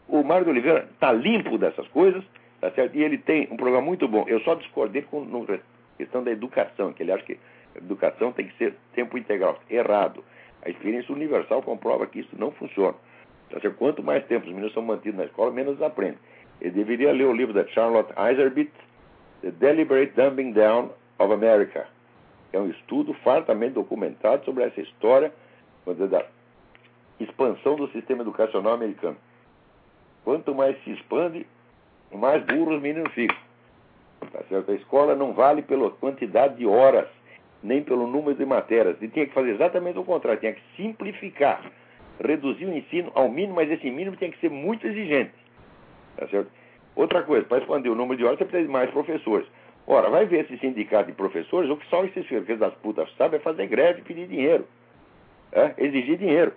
[0.09, 2.23] o Mário de Oliveira está limpo dessas coisas,
[2.61, 2.97] tá certo?
[2.97, 4.25] E ele tem um programa muito bom.
[4.29, 5.59] Eu só discordei com a
[5.97, 7.39] questão da educação, que ele acha que
[7.75, 9.59] educação tem que ser tempo integral.
[9.69, 10.23] Errado.
[10.63, 12.95] A experiência universal comprova que isso não funciona.
[13.51, 13.77] Tá certo?
[13.77, 16.19] Quanto mais tempo os meninos são mantidos na escola, menos eles aprendem.
[16.61, 18.71] Ele deveria ler o livro da Charlotte Iserbyt,
[19.41, 21.87] The Deliberate Dumbing Down of America.
[22.53, 25.33] É um estudo fartamente documentado sobre essa história
[25.87, 26.27] da
[27.19, 29.17] expansão do sistema educacional americano.
[30.25, 31.47] Quanto mais se expande,
[32.13, 33.37] mais burros os meninos ficam.
[34.33, 34.71] Tá certo?
[34.71, 37.09] A escola não vale pela quantidade de horas,
[37.63, 38.97] nem pelo número de matérias.
[39.01, 41.63] E tinha que fazer exatamente o contrário, tinha que simplificar,
[42.23, 45.33] reduzir o ensino ao mínimo, mas esse mínimo tinha que ser muito exigente.
[46.17, 46.51] Tá certo?
[46.97, 49.47] Outra coisa, para expandir o número de horas, você precisa de mais professores.
[49.87, 53.39] Ora, vai ver esse sindicato de professores, o que só esses filhos das putas sabem
[53.39, 54.67] é fazer greve e pedir dinheiro.
[55.53, 55.75] É?
[55.79, 56.53] Exigir dinheiro.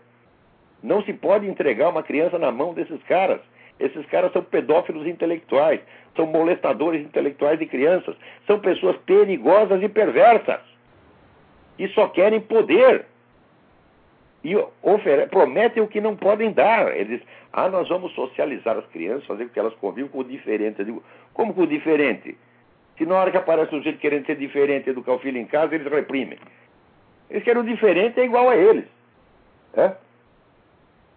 [0.84, 3.39] Não se pode entregar uma criança na mão desses caras.
[3.80, 5.82] Esses caras são pedófilos intelectuais,
[6.16, 10.62] são molestadores intelectuais de crianças, são pessoas perigosas e perversas.
[11.78, 13.06] E só querem poder
[14.44, 14.54] e
[15.30, 16.96] prometem o que não podem dar.
[16.96, 20.24] Eles dizem, ah, nós vamos socializar as crianças, fazer com que elas convivam com o
[20.24, 20.80] diferente.
[20.80, 22.38] Eu digo, como com o diferente?
[22.98, 25.74] Se na hora que aparece um jeito querendo ser diferente educar o filho em casa,
[25.74, 26.38] eles reprimem.
[27.30, 28.86] Eles querem o diferente é igual a eles.
[29.76, 29.94] É?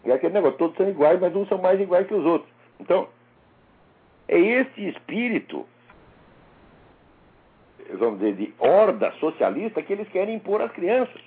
[0.05, 2.51] E aquele negócio, todos são iguais, mas uns são mais iguais que os outros.
[2.81, 3.09] Então,
[4.29, 5.66] é esse espírito,
[7.94, 11.20] vamos dizer, de horda socialista que eles querem impor às crianças.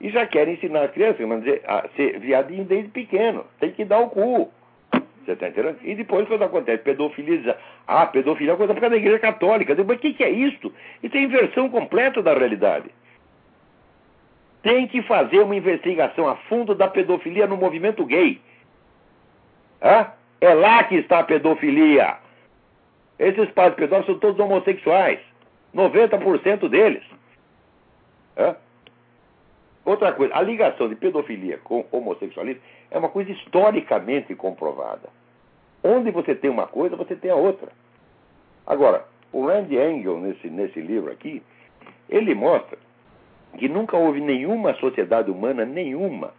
[0.00, 3.44] E já querem ensinar a criança vamos dizer, a ser viadinho desde pequeno.
[3.60, 4.52] Tem que dar o cu.
[5.24, 5.78] Você está entendendo?
[5.84, 9.74] E depois, quando acontece pedofilia, ah, pedofilia é coisa por causa da igreja católica.
[9.74, 10.72] Mas o que, que é isso?
[11.02, 12.90] Isso é inversão completa da realidade.
[14.62, 18.40] Tem que fazer uma investigação a fundo da pedofilia no movimento gay.
[19.80, 20.08] Hã?
[20.40, 22.16] É lá que está a pedofilia.
[23.22, 25.20] Esses pais pedófilos são todos homossexuais.
[25.72, 27.04] 90% deles.
[28.36, 28.56] Hã?
[29.84, 35.08] Outra coisa, a ligação de pedofilia com homossexualismo é uma coisa historicamente comprovada.
[35.84, 37.70] Onde você tem uma coisa, você tem a outra.
[38.66, 41.40] Agora, o Randy Engel, nesse, nesse livro aqui,
[42.08, 42.76] ele mostra
[43.56, 46.34] que nunca houve nenhuma sociedade humana, nenhuma,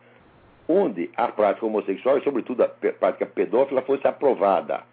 [0.67, 4.83] onde a prática homossexual, e sobretudo a prática pedófila, fosse aprovada.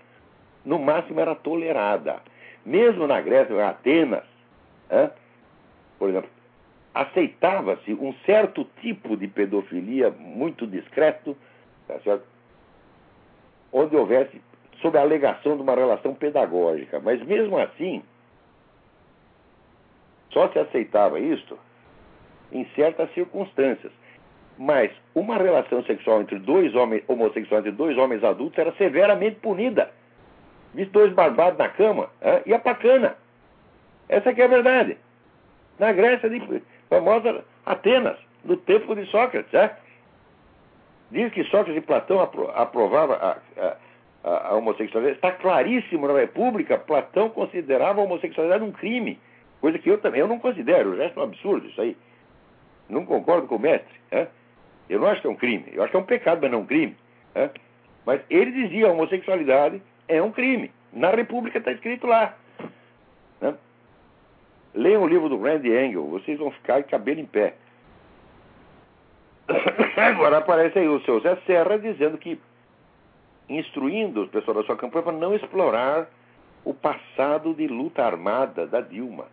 [0.64, 2.20] No máximo era tolerada.
[2.64, 4.24] Mesmo na Grécia, em Atenas?
[5.98, 6.30] Por exemplo,
[6.94, 11.36] aceitava-se um certo tipo de pedofilia muito discreto,
[11.86, 12.24] tá certo?
[13.72, 14.40] onde houvesse,
[14.80, 17.00] sob a alegação de uma relação pedagógica.
[17.00, 18.02] Mas mesmo assim,
[20.30, 21.58] só se aceitava isto
[22.52, 23.92] em certas circunstâncias.
[24.58, 29.90] Mas uma relação sexual entre dois homens homossexuais entre dois homens adultos era severamente punida.
[30.74, 32.42] Visto dois barbados na cama, hein?
[32.46, 33.16] ia pra cana.
[34.08, 34.96] Essa que é a verdade.
[35.78, 39.52] Na Grécia, de famosa Atenas, no tempo de Sócrates.
[39.54, 39.70] Hein?
[41.10, 43.38] Diz que Sócrates e Platão aprovavam a,
[44.24, 45.16] a, a, homossexualidade.
[45.16, 49.18] Está claríssimo na República, Platão considerava a homossexualidade um crime.
[49.60, 51.96] Coisa que eu também eu não considero, o resto é um absurdo isso aí.
[52.88, 54.00] Não concordo com o mestre.
[54.88, 55.66] Eu não acho que é um crime.
[55.72, 56.96] Eu acho que é um pecado, mas não um crime.
[58.04, 60.70] Mas ele dizia a homossexualidade é um crime.
[60.92, 62.34] Na República está escrito lá.
[63.40, 63.54] Né?
[64.74, 67.54] Leiam o livro do Randy Engel, vocês vão ficar de cabelo em pé.
[69.96, 72.40] Agora aparece aí o seu Zé Serra dizendo que,
[73.48, 76.08] instruindo os pessoal da sua campanha para não explorar
[76.64, 79.26] o passado de luta armada da Dilma.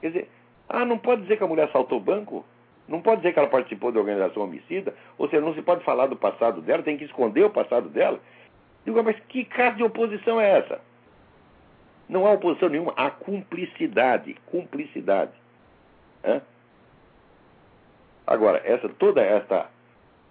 [0.00, 0.28] Quer dizer,
[0.68, 2.44] ah, não pode dizer que a mulher assaltou o banco?
[2.86, 6.06] Não pode dizer que ela participou de organização homicida, ou seja, não se pode falar
[6.06, 8.20] do passado dela, tem que esconder o passado dela.
[8.84, 10.80] Digo, mas que caso de oposição é essa?
[12.08, 14.34] Não há oposição nenhuma, há cumplicidade.
[14.46, 15.32] Cumplicidade.
[16.24, 16.40] Hã?
[18.26, 19.68] Agora, essa, toda essa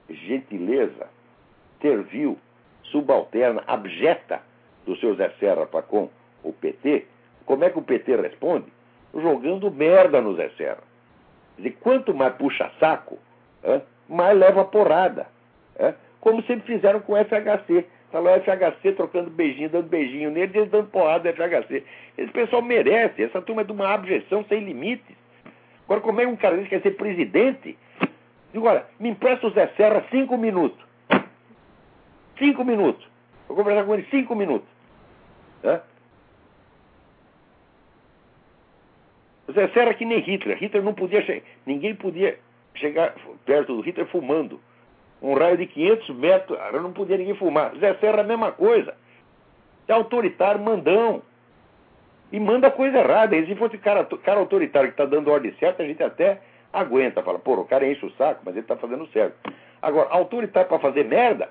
[0.09, 1.07] gentileza
[1.81, 2.37] servil,
[2.83, 4.41] subalterna, abjeta
[4.85, 6.09] do seu Zé Serra para com
[6.43, 7.07] o PT,
[7.45, 8.71] como é que o PT responde?
[9.13, 10.91] Jogando merda no Zé Serra
[11.61, 13.17] dizer, quanto mais puxa saco,
[14.09, 15.27] mais leva porrada.
[16.19, 17.85] Como sempre fizeram com o FHC.
[18.11, 21.83] Falou FHC trocando beijinho, dando beijinho nele, eles dando porrada do FHC.
[22.17, 25.15] Esse pessoal merece, essa turma é de uma abjeção sem limites.
[25.85, 27.77] Agora, como é que um cara desse quer ser presidente?
[28.51, 30.79] Digo, olha, me empresta o Zé Serra cinco minutos.
[32.37, 33.07] Cinco minutos.
[33.47, 34.67] Vou conversar com ele cinco minutos.
[35.63, 35.79] É?
[39.53, 40.57] Zé Serra que nem Hitler.
[40.57, 41.43] Hitler não podia.
[41.65, 42.37] Ninguém podia
[42.75, 44.59] chegar perto do Hitler fumando.
[45.21, 47.75] Um raio de 500 metros, não podia ninguém fumar.
[47.77, 48.95] Zé Serra a mesma coisa.
[49.87, 51.21] É autoritário, mandão.
[52.31, 53.35] E manda coisa errada.
[53.35, 56.41] E se fosse cara, cara autoritário que está dando ordem certa, a gente até
[56.73, 57.21] aguenta.
[57.21, 59.35] Fala, pô, o cara enche o saco, mas ele está fazendo certo.
[59.81, 61.49] Agora, autoritário para fazer merda,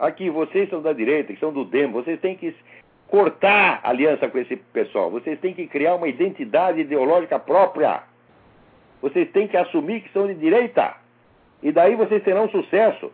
[0.00, 2.56] Aqui, vocês são da direita, que são do DEM, vocês têm que
[3.10, 5.10] cortar aliança com esse pessoal.
[5.10, 8.02] Vocês têm que criar uma identidade ideológica própria.
[9.02, 10.94] Vocês têm que assumir que são de direita.
[11.60, 13.12] E daí vocês terão sucesso.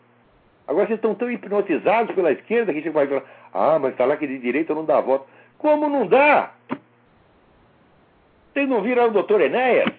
[0.68, 4.26] Agora vocês estão tão hipnotizados pela esquerda que você vai falar, ah, mas falar que
[4.26, 5.26] de direita não dá voto.
[5.58, 6.52] Como não dá?
[8.52, 9.90] Vocês não viram o doutor Enéas?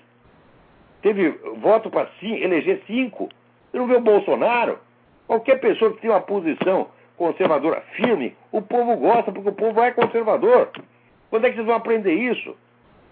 [1.02, 3.30] Teve voto para eleger cinco.
[3.72, 4.78] Você não viu o Bolsonaro?
[5.26, 9.92] Qualquer pessoa que tem uma posição conservadora firme, o povo gosta, porque o povo é
[9.92, 10.72] conservador.
[11.30, 12.56] Quando é que vocês vão aprender isso?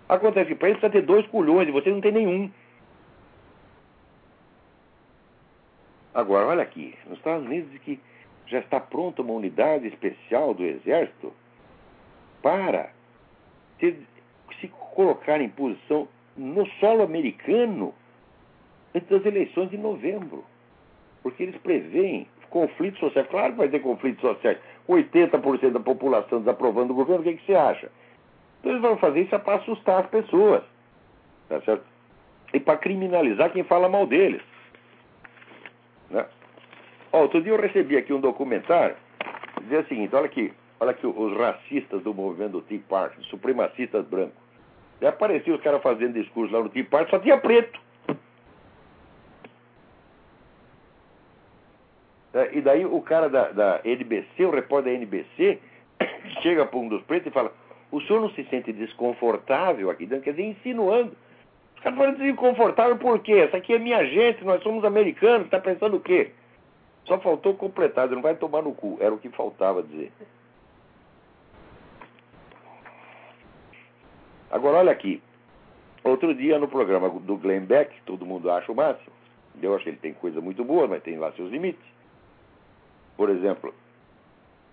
[0.07, 2.51] Acontece que para isso precisa ter dois culhões e vocês não tem nenhum.
[6.13, 7.99] Agora, olha aqui, nos Estados Unidos diz que
[8.45, 11.33] já está pronta uma unidade especial do Exército
[12.41, 12.91] para
[13.79, 13.97] se,
[14.61, 17.93] se colocar em posição no solo americano
[18.93, 20.45] antes das eleições de novembro
[21.25, 23.27] porque eles preveem conflitos sociais.
[23.27, 24.57] Claro que vai ter conflitos sociais.
[24.87, 27.91] 80% da população desaprovando o governo, o que, que você acha?
[28.59, 30.63] Então eles vão fazer isso para assustar as pessoas.
[31.49, 31.83] Tá certo?
[32.53, 34.41] E para criminalizar quem fala mal deles.
[36.09, 36.25] Né?
[37.11, 38.95] Outro dia eu recebi aqui um documentário
[39.61, 44.35] dizia o seguinte, olha aqui, olha aqui os racistas do movimento Tea Party, supremacistas brancos.
[45.01, 47.81] E apareciam os caras fazendo discurso lá no Tea Party, só tinha preto.
[52.24, 55.57] É, e daí o cara da, da NBC, o repórter da NBC,
[56.41, 57.53] chega para um dos pretos e fala:
[57.91, 60.25] O senhor não se sente desconfortável aqui dentro?
[60.25, 61.15] Quer dizer, insinuando.
[61.77, 63.33] Os caras falam desconfortável por quê?
[63.33, 66.31] Essa aqui é minha gente, nós somos americanos, está pensando o quê?
[67.05, 68.97] Só faltou completar, não vai tomar no cu.
[68.99, 70.11] Era o que faltava dizer.
[74.51, 75.21] Agora, olha aqui.
[76.03, 79.13] Outro dia, no programa do Glenn Beck, todo mundo acha o máximo.
[79.61, 81.94] Eu acho que ele tem coisa muito boa, mas tem lá seus limites.
[83.15, 83.73] Por exemplo,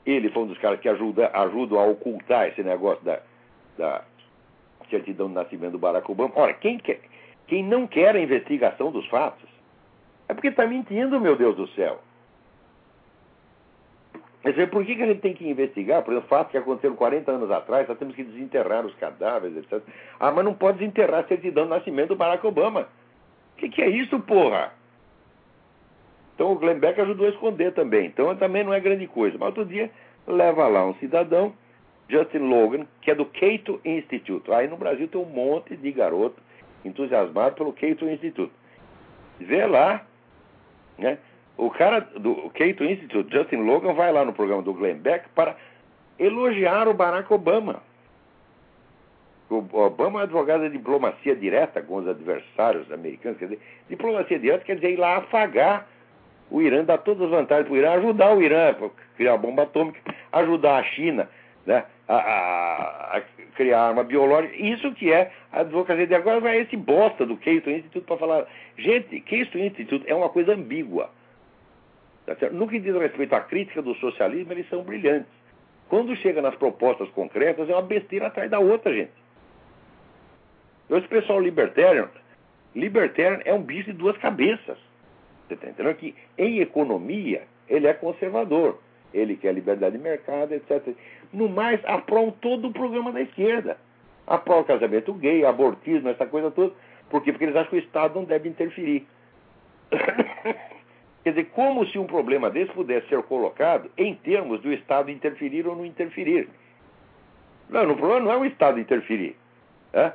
[0.04, 3.20] ele foi um dos caras que ajuda, ajudam a ocultar esse negócio da,
[3.78, 4.04] da
[4.90, 6.32] certidão de nascimento do Barack Obama.
[6.34, 7.00] Ora, quem, quer,
[7.46, 9.48] quem não quer a investigação dos fatos
[10.28, 12.00] é porque está mentindo, meu Deus do céu.
[14.42, 16.02] Quer dizer, por que, que a gente tem que investigar?
[16.02, 19.80] Por exemplo, fatos que aconteceram 40 anos atrás, nós temos que desenterrar os cadáveres, etc.
[20.18, 22.88] Ah, mas não pode desenterrar a certidão do nascimento do Barack Obama.
[23.54, 24.72] O que, que é isso, porra?
[26.34, 28.06] Então o Glenn Beck ajudou a esconder também.
[28.06, 29.36] Então também não é grande coisa.
[29.38, 29.90] Mas outro dia
[30.26, 31.52] leva lá um cidadão,
[32.08, 34.50] Justin Logan, que é do Cato Institute.
[34.52, 36.40] Aí no Brasil tem um monte de garoto
[36.84, 38.52] entusiasmado pelo Cato Institute.
[39.38, 40.04] Vê lá,
[40.98, 41.18] né?
[41.56, 45.54] O cara do Cato Institute, Justin Logan, vai lá no programa do Glenn Beck para
[46.18, 47.82] elogiar o Barack Obama.
[49.50, 53.38] O Obama é advogado de diplomacia direta com os adversários americanos.
[53.38, 55.86] Quer dizer, diplomacia direta quer dizer ir lá afagar
[56.52, 59.62] o Irã, dar todas as vantagens para o Irã, ajudar o Irã a criar bomba
[59.62, 60.00] atômica,
[60.30, 61.28] ajudar a China
[61.64, 63.22] né, a, a, a,
[63.56, 64.54] criar arma biológica.
[64.56, 68.46] Isso que é a advocacia de agora vai esse bosta do Cato Institute para falar.
[68.76, 71.10] Gente, Cato Institute é uma coisa ambígua.
[72.26, 75.32] Tá no que diz respeito à crítica do socialismo, eles são brilhantes.
[75.88, 79.10] Quando chega nas propostas concretas, é uma besteira atrás da outra, gente.
[80.90, 82.08] Esse pessoal libertarian,
[82.74, 84.78] libertarian é um bicho de duas cabeças.
[85.46, 85.94] Você está entendendo?
[85.96, 88.78] Que em economia, ele é conservador.
[89.12, 90.94] Ele quer liberdade de mercado, etc.
[91.32, 93.76] No mais, aprovam todo o programa da esquerda.
[94.26, 96.72] Aprovam o casamento gay, abortismo, essa coisa toda.
[97.10, 97.32] Por quê?
[97.32, 99.06] Porque eles acham que o Estado não deve interferir.
[101.22, 105.66] Quer dizer, como se um problema desse pudesse ser colocado em termos do Estado interferir
[105.66, 106.48] ou não interferir.
[107.68, 109.36] Não, o problema não é o Estado interferir.
[109.92, 110.12] É?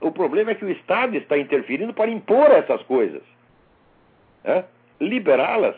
[0.00, 3.22] O problema é que o Estado está interferindo para impor essas coisas.
[4.44, 4.64] É?
[5.00, 5.76] Liberá-las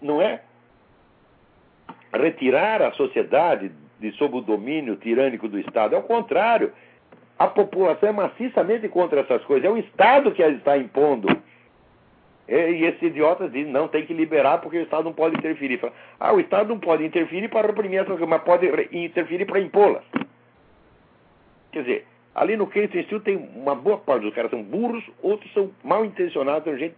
[0.00, 0.40] não é
[2.12, 5.94] retirar a sociedade de sob o domínio tirânico do Estado.
[5.94, 6.72] É o contrário.
[7.38, 9.64] A população é maciçamente contra essas coisas.
[9.64, 11.28] É o Estado que as está impondo.
[12.48, 15.78] E esses idiotas dizem, não, tem que liberar porque o Estado não pode interferir.
[15.78, 19.60] Fala, ah, o Estado não pode interferir para reprimir essas coisas, mas pode interferir para
[19.60, 20.04] impô-las.
[21.72, 25.52] Quer dizer, ali no Keynes Institute tem uma boa parte dos caras são burros, outros
[25.52, 26.94] são mal intencionados, tem gente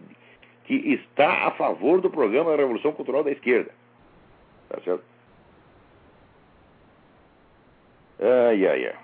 [0.69, 3.71] que está a favor do programa da Revolução Cultural da Esquerda.
[4.69, 5.03] Tá certo?
[8.19, 8.95] Ai, ai, ai.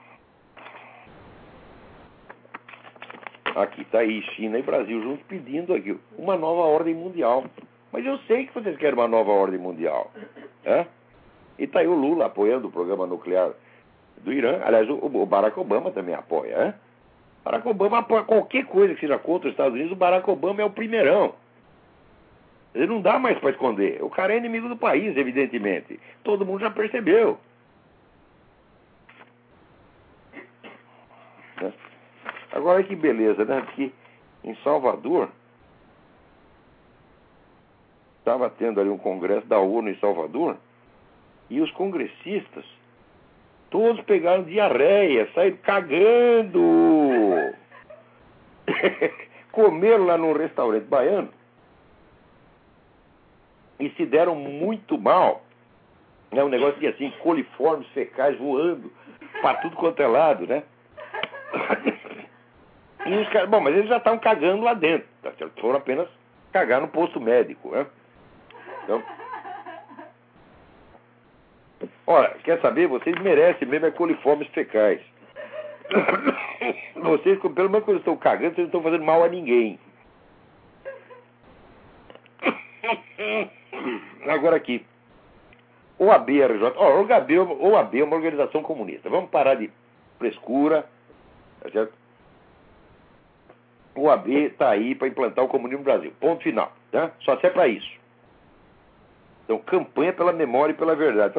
[3.56, 7.46] Aqui está aí China e Brasil juntos pedindo aqui uma nova ordem mundial.
[7.92, 10.12] Mas eu sei que vocês querem uma nova ordem mundial.
[10.64, 10.86] Né?
[11.58, 13.54] E está aí o Lula apoiando o programa nuclear
[14.18, 14.62] do Irã.
[14.64, 16.80] Aliás, o Barack Obama também apoia.
[17.44, 19.94] Barack Obama apoia qualquer coisa que seja contra os Estados Unidos.
[19.94, 21.34] O Barack Obama é o primeirão.
[22.76, 24.04] Ele não dá mais para esconder.
[24.04, 25.98] O cara é inimigo do país, evidentemente.
[26.24, 27.40] Todo mundo já percebeu.
[32.52, 33.62] Agora que beleza, né?
[33.62, 33.92] Porque
[34.44, 35.30] em Salvador
[38.20, 40.58] estava tendo ali um congresso da ONU em Salvador
[41.50, 42.66] e os congressistas
[43.70, 46.62] todos pegaram diarreia, saíram cagando.
[49.52, 51.30] Comeram lá num restaurante baiano
[53.80, 55.44] e se deram muito mal.
[56.32, 58.92] É um negócio de assim, coliformes fecais voando
[59.42, 60.64] para tudo quanto é lado, né?
[63.06, 65.62] E os caras, bom, mas eles já estavam cagando lá dentro, tá certo?
[65.62, 66.08] Foram apenas
[66.52, 67.86] cagar no posto médico, né?
[68.84, 69.04] Então,
[72.08, 72.88] olha, quer saber?
[72.88, 75.02] Vocês merecem mesmo é coliformes fecais.
[76.96, 79.80] Vocês, pelo menos quando estão cagando, vocês não estão fazendo mal a ninguém.
[84.46, 84.86] Agora aqui.
[85.98, 89.10] O ABRJ, ó, o AB, é uma organização comunista.
[89.10, 89.72] Vamos parar de
[90.20, 90.86] frescura,
[91.62, 91.94] tá certo?
[93.96, 96.14] o AB está aí para implantar o comunismo no Brasil.
[96.20, 96.72] Ponto final.
[96.92, 97.12] Tá?
[97.22, 97.90] Só serve para isso.
[99.46, 101.34] Então, campanha pela memória e pela verdade.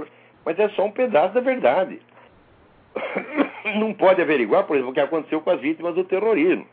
[0.44, 2.00] Mas é só um pedaço da verdade.
[3.78, 6.66] Não pode averiguar, por exemplo, o que aconteceu com as vítimas do terrorismo.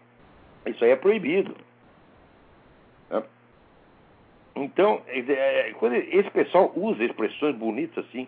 [0.66, 1.56] Isso aí é proibido.
[4.56, 8.28] Então, é, é, quando esse pessoal usa expressões bonitas assim,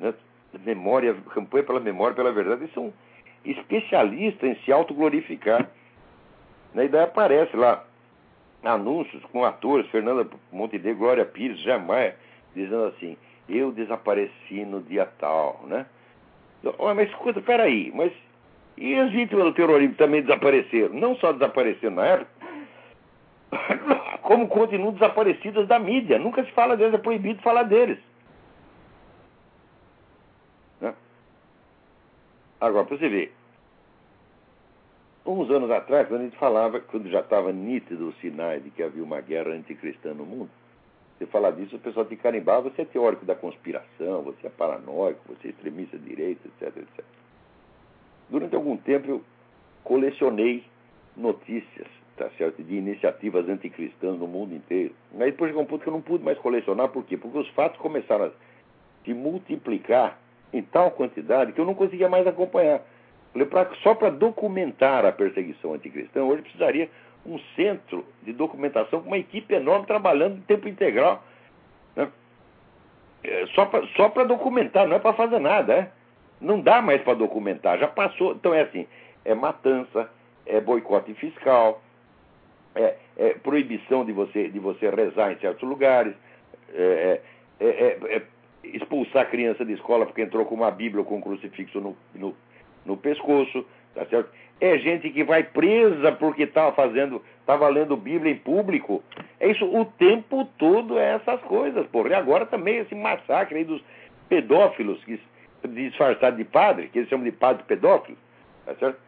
[0.00, 0.14] né?
[0.64, 2.92] memória, campanha pela memória, pela verdade, eles são
[3.44, 5.68] especialistas em se autoglorificar.
[6.74, 7.84] E daí aparece lá
[8.62, 12.14] anúncios com atores, Fernanda Montenegro, Glória Pires, jamais,
[12.54, 13.16] dizendo assim,
[13.48, 15.84] eu desapareci no dia tal, né?
[16.78, 18.12] Olha, mas escuta, peraí, mas
[18.76, 20.94] e as vítimas do terrorismo também desapareceram?
[20.94, 22.30] Não só desapareceram na época,
[24.22, 26.18] como continuam desaparecidas da mídia.
[26.18, 27.98] Nunca se fala deles, é proibido falar deles.
[30.80, 30.94] Né?
[32.60, 33.34] Agora, para você ver,
[35.26, 38.82] uns anos atrás, quando a gente falava, quando já estava nítido o sinais de que
[38.82, 40.50] havia uma guerra anticristã no mundo,
[41.18, 45.20] Você falar disso, o pessoal te carimbar, você é teórico da conspiração, você é paranoico,
[45.28, 47.04] você é extremista de direita, etc, etc.
[48.28, 49.24] Durante algum tempo eu
[49.84, 50.64] colecionei
[51.16, 51.86] notícias,
[52.22, 54.94] tá certo, de iniciativas anticristãs no mundo inteiro.
[55.18, 57.16] Aí depois chegou um ponto que eu não pude mais colecionar, por quê?
[57.16, 58.30] Porque os fatos começaram a
[59.04, 60.18] se multiplicar
[60.52, 62.82] em tal quantidade que eu não conseguia mais acompanhar.
[63.82, 66.90] Só para documentar a perseguição anticristã, hoje precisaria
[67.24, 71.24] um centro de documentação com uma equipe enorme trabalhando em tempo integral.
[71.96, 72.08] Né?
[73.24, 73.46] É,
[73.96, 75.72] só para documentar, não é para fazer nada.
[75.72, 75.90] É?
[76.40, 78.32] Não dá mais para documentar, já passou.
[78.32, 78.86] Então é assim:
[79.24, 80.10] é matança,
[80.44, 81.80] é boicote fiscal,
[82.74, 86.14] é, é proibição de você, de você rezar em certos lugares,
[86.74, 87.20] é,
[87.60, 88.22] é, é,
[88.64, 91.96] expulsar a criança de escola porque entrou com uma Bíblia ou com um crucifixo no,
[92.14, 92.34] no,
[92.84, 93.64] no pescoço,
[93.94, 94.30] tá certo?
[94.60, 99.02] É gente que vai presa porque estava tá fazendo, estava tá lendo Bíblia em público.
[99.40, 102.10] É isso o tempo todo é essas coisas, porra.
[102.10, 103.82] E agora também esse massacre aí dos
[104.28, 105.20] pedófilos que
[105.68, 108.16] disfarçados de padre, que eles chamam de padre pedófilo,
[108.64, 108.98] tá certo?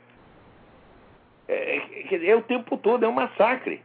[1.49, 3.81] É, é, é o tempo todo, é um massacre.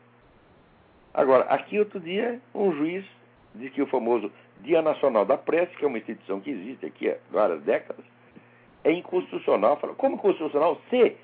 [1.14, 3.06] Agora, aqui outro dia, um juiz
[3.56, 4.32] disse que o famoso
[4.62, 8.06] Dia Nacional da Prece, que é uma instituição que existe aqui há várias décadas,
[8.84, 9.78] é inconstitucional.
[9.78, 10.80] Fala, como inconstitucional?
[10.90, 11.16] Se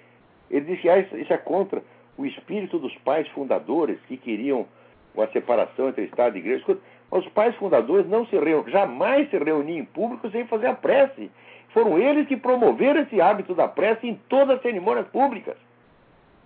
[0.49, 1.81] ele disse que ah, isso é contra
[2.17, 4.65] o espírito dos pais fundadores que queriam
[5.13, 6.77] uma separação entre Estado e Igreja.
[7.11, 11.31] Os pais fundadores não se reuniam, jamais se reuniam em público sem fazer a prece.
[11.69, 15.57] Foram eles que promoveram esse hábito da prece em todas as cerimônias públicas.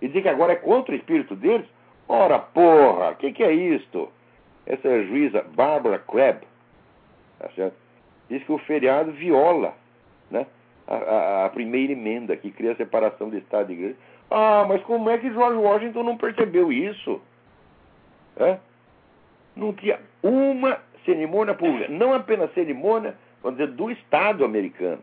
[0.00, 1.66] E dizer que agora é contra o espírito deles?
[2.08, 4.08] Ora, porra, o que, que é isto?
[4.66, 6.44] Essa é juíza Barbara Crabb
[7.40, 7.74] tá certo?
[8.28, 9.74] diz que o feriado viola
[10.30, 10.46] né,
[10.86, 13.96] a, a, a, primeira emenda que cria a separação de Estado e Igreja.
[14.30, 17.20] Ah, mas como é que George Washington não percebeu isso?
[18.36, 18.58] É?
[19.56, 25.02] Não tinha uma cerimônia pública, não apenas cerimônia, vamos dizer, do Estado americano,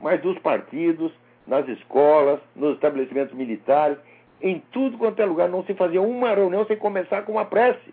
[0.00, 1.12] mas dos partidos,
[1.50, 3.98] nas escolas, nos estabelecimentos militares,
[4.40, 7.92] em tudo quanto é lugar, não se fazia uma reunião sem começar com uma prece.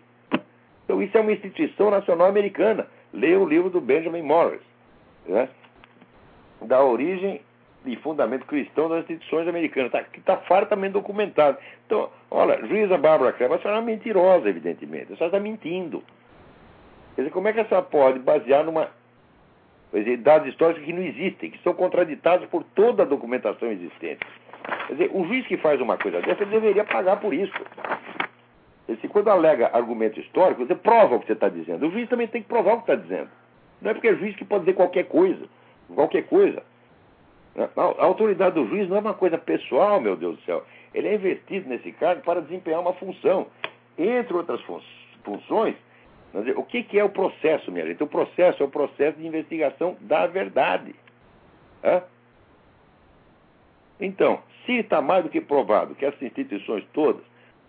[0.84, 2.86] Então isso é uma instituição nacional americana.
[3.12, 4.60] Leia o livro do Benjamin Morris,
[5.26, 5.48] né?
[6.62, 7.40] da origem
[7.84, 11.58] e fundamento cristão das instituições americanas, tá, está fartamente documentado.
[11.84, 16.02] Então, olha, juíza Bárbara Crema, a senhora é mentirosa, evidentemente, a senhora está mentindo.
[17.16, 18.88] Quer dizer, como é que a senhora pode basear numa
[19.92, 24.20] dizer, dados históricos que não existem, que são contraditados por toda a documentação existente?
[24.86, 27.54] Quer dizer, o juiz que faz uma coisa dessa deveria pagar por isso.
[29.00, 31.86] Se quando alega argumento histórico, você prova o que você está dizendo.
[31.86, 33.28] O juiz também tem que provar o que está dizendo.
[33.80, 35.46] Não é porque é juiz que pode dizer qualquer coisa.
[35.94, 36.62] Qualquer coisa.
[37.76, 40.64] A autoridade do juiz não é uma coisa pessoal, meu Deus do céu.
[40.94, 43.46] Ele é investido nesse cargo para desempenhar uma função.
[43.96, 44.80] Entre outras fun
[45.24, 45.74] funções,
[46.56, 48.02] o que, que, é o processo, minha gente?
[48.02, 50.94] O processo é o processo de investigação da verdade.
[53.98, 57.22] Então, se está mais do que provado que essas instituições todas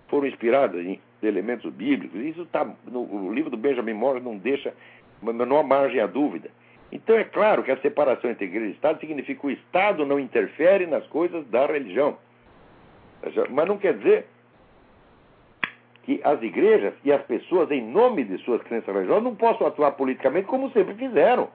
[0.09, 2.19] foram inspiradas em elementos bíblicos.
[2.19, 4.73] Isso está no livro do Benjamin Morris não deixa
[5.21, 6.49] há margem à dúvida.
[6.91, 10.19] Então é claro que a separação entre igreja e Estado significa que o Estado não
[10.19, 12.17] interfere nas coisas da religião.
[13.49, 14.25] Mas não quer dizer
[16.09, 19.91] que as igrejas e as pessoas, em nome de suas crenças religiosas, não possam atuar
[19.91, 21.49] politicamente como sempre fizeram.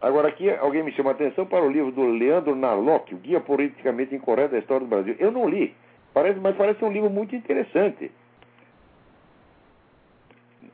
[0.00, 3.40] Agora, aqui alguém me chama a atenção para o livro do Leandro Narlock, O Guia
[3.40, 5.16] Politicamente Incorreto da História do Brasil.
[5.18, 5.74] Eu não li,
[6.14, 8.12] parece, mas parece um livro muito interessante.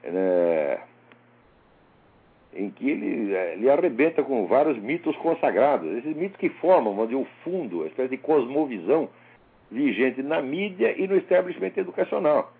[0.04, 0.78] É,
[2.54, 5.90] em que ele, é, ele arrebenta com vários mitos consagrados.
[5.98, 9.08] Esses mitos que formam, vamos dizer, o fundo, a espécie de cosmovisão
[9.70, 12.52] vigente na mídia e no estabelecimento educacional.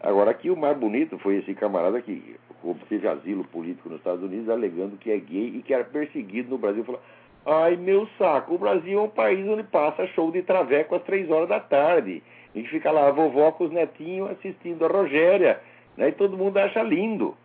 [0.00, 4.48] Agora, aqui o mais bonito foi esse camarada que obteve asilo político nos Estados Unidos,
[4.48, 6.84] alegando que é gay e que era perseguido no Brasil.
[6.84, 7.00] Falou:
[7.44, 11.28] ai meu saco, o Brasil é um país onde passa show de traveco às três
[11.30, 12.22] horas da tarde.
[12.56, 15.60] Gente fica lá, a vovó com os netinhos assistindo a Rogéria,
[15.94, 16.08] né?
[16.08, 17.36] e todo mundo acha lindo.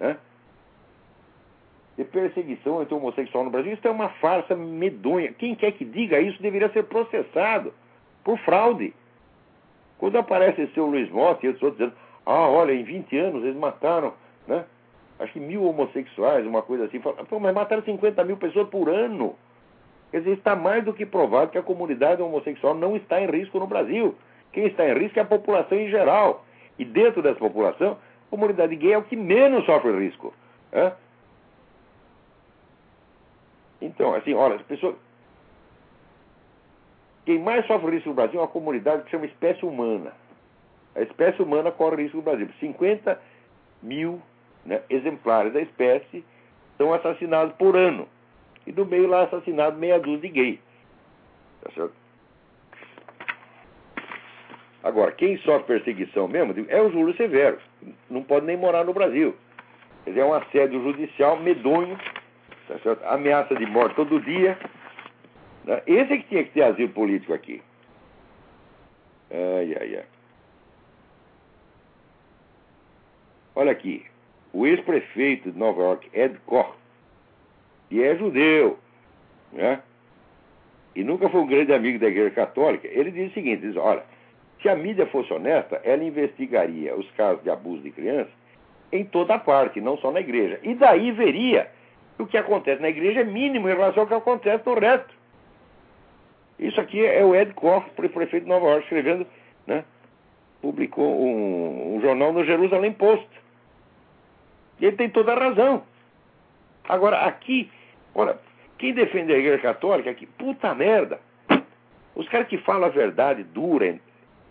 [0.00, 0.16] Né?
[1.98, 5.34] E perseguição entre homossexual no Brasil, isso é uma farsa medonha.
[5.34, 7.74] Quem quer que diga isso deveria ser processado
[8.24, 8.94] por fraude.
[9.98, 11.92] Quando aparece esse seu Luiz Motta e outros dizendo,
[12.24, 14.14] ah, olha, em 20 anos eles mataram,
[14.48, 14.64] né?
[15.18, 16.98] Acho que mil homossexuais, uma coisa assim.
[17.00, 19.36] Pô, mas mataram 50 mil pessoas por ano.
[20.10, 23.58] Quer dizer, está mais do que provado que a comunidade homossexual não está em risco
[23.58, 24.16] no Brasil.
[24.54, 26.46] Quem está em risco é a população em geral.
[26.78, 30.32] E dentro dessa população, a comunidade gay é o que menos sofre risco.
[33.80, 34.94] Então, assim, olha, as pessoas.
[37.26, 40.12] quem mais sofre risco no Brasil é uma comunidade que chama espécie humana.
[40.94, 42.48] A espécie humana corre risco no Brasil.
[42.60, 43.20] 50
[43.82, 44.22] mil
[44.64, 46.24] né, exemplares da espécie
[46.78, 48.08] são assassinados por ano.
[48.64, 50.60] E no meio lá assassinado meia dúzia de gay.
[51.60, 52.03] Tá certo?
[54.84, 57.58] Agora, quem sofre perseguição mesmo é o Júlio Severo.
[58.10, 59.34] Não pode nem morar no Brasil.
[60.06, 61.98] Ele é um assédio judicial medonho,
[62.68, 64.58] tá ameaça de morte todo dia.
[65.64, 65.82] Né?
[65.86, 67.62] Esse é que tinha que ter asilo político aqui.
[69.30, 70.04] Ai, ai, ai.
[73.56, 74.04] Olha aqui.
[74.52, 76.76] O ex-prefeito de Nova York, Ed Koch,
[77.88, 78.78] que é judeu,
[79.50, 79.80] né?
[80.94, 84.04] e nunca foi um grande amigo da Igreja Católica, ele diz o seguinte: diz, olha,
[84.64, 88.32] se a mídia fosse honesta, ela investigaria os casos de abuso de crianças
[88.90, 90.58] em toda parte, não só na igreja.
[90.62, 91.70] E daí veria
[92.16, 95.14] que o que acontece na igreja é mínimo em relação ao que acontece no resto.
[96.58, 99.26] Isso aqui é o Ed Koch, prefeito de Nova York, escrevendo,
[99.66, 99.84] né?
[100.62, 103.28] publicou um, um jornal no Jerusalém Post.
[104.80, 105.82] E ele tem toda a razão.
[106.88, 107.70] Agora, aqui,
[108.14, 108.38] olha,
[108.78, 111.20] quem defende a Igreja Católica aqui, puta merda.
[112.14, 113.98] Os caras que falam a verdade dura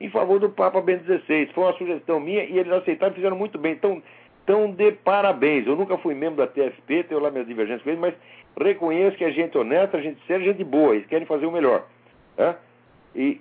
[0.01, 1.51] em favor do Papa Bento XVI.
[1.55, 3.73] Foi uma sugestão minha e eles aceitaram e fizeram muito bem.
[3.73, 4.03] Então,
[4.45, 5.67] então, de parabéns.
[5.67, 8.15] Eu nunca fui membro da TFP, tenho lá minhas divergências com eles, mas
[8.59, 10.95] reconheço que é gente honesta, gente séria, gente boa.
[10.95, 11.85] Eles querem fazer o melhor.
[12.37, 12.57] Né?
[13.15, 13.41] E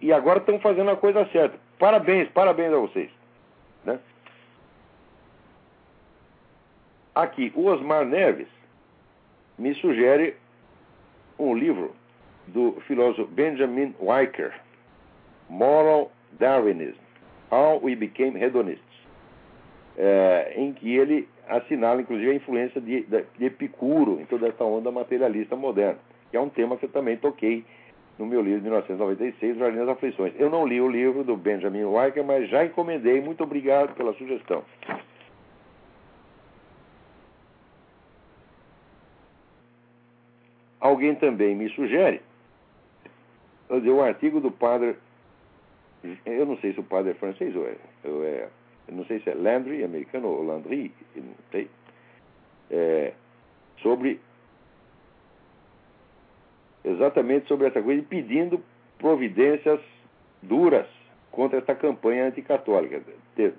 [0.00, 1.58] e agora estão fazendo a coisa certa.
[1.78, 3.10] Parabéns, parabéns a vocês.
[3.84, 3.98] Né?
[7.14, 8.48] Aqui, o Osmar Neves
[9.60, 10.34] me sugere
[11.38, 11.94] um livro
[12.46, 14.52] do filósofo Benjamin Weicker,
[15.50, 16.98] Moral Darwinism,
[17.50, 18.82] How We Became Hedonists,
[19.98, 24.90] é, em que ele assinala, inclusive, a influência de, de Epicuro em toda essa onda
[24.90, 25.98] materialista moderna,
[26.30, 27.64] que é um tema que eu também toquei
[28.18, 30.32] no meu livro de 1996, Jardim das Aflições.
[30.38, 33.20] Eu não li o livro do Benjamin Weicker, mas já encomendei.
[33.20, 34.62] Muito obrigado pela sugestão.
[40.80, 42.20] Alguém também me sugere
[43.70, 44.96] um artigo do padre.
[46.26, 47.76] Eu não sei se o padre é francês ou é.
[48.04, 48.48] Ou é
[48.88, 51.70] eu não sei se é Landry, americano, ou Landry, não sei.
[52.70, 53.12] É,
[53.82, 54.18] sobre
[56.84, 58.60] exatamente sobre essa coisa pedindo
[58.98, 59.80] providências
[60.42, 60.86] duras
[61.30, 63.02] contra essa campanha anticatólica.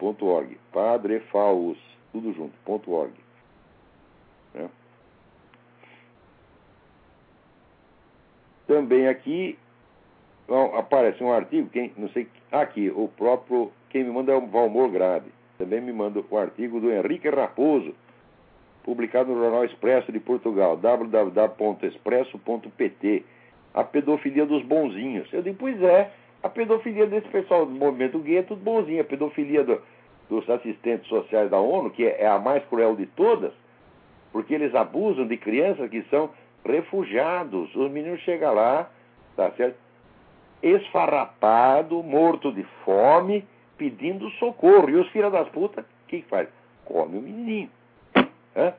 [0.00, 1.78] padrefaus.org padrefaus
[2.12, 3.12] tudo junto, .org
[4.54, 4.68] né?
[8.66, 9.58] Também aqui
[10.76, 14.90] aparece um artigo, quem, não sei, aqui, o próprio, quem me manda é o Valmor
[14.90, 15.30] Grade
[15.60, 17.94] também me manda o artigo do Henrique Raposo,
[18.82, 23.24] publicado no Jornal Expresso de Portugal, www.expresso.pt.
[23.74, 25.30] A pedofilia dos bonzinhos.
[25.30, 26.10] Eu digo, pois é,
[26.42, 29.00] a pedofilia desse pessoal do movimento gay é tudo bonzinho.
[29.00, 29.80] A pedofilia do,
[30.28, 33.52] dos assistentes sociais da ONU, que é a mais cruel de todas,
[34.32, 36.30] porque eles abusam de crianças que são
[36.64, 37.74] refugiados.
[37.74, 38.90] Os meninos chegam lá,
[39.36, 39.76] tá certo?
[40.62, 43.44] Esfarrapado, morto de fome,
[43.76, 44.88] pedindo socorro.
[44.88, 46.48] E os filhos das putas, o que, que faz?
[46.84, 47.70] Come o menininho.
[48.54, 48.74] É?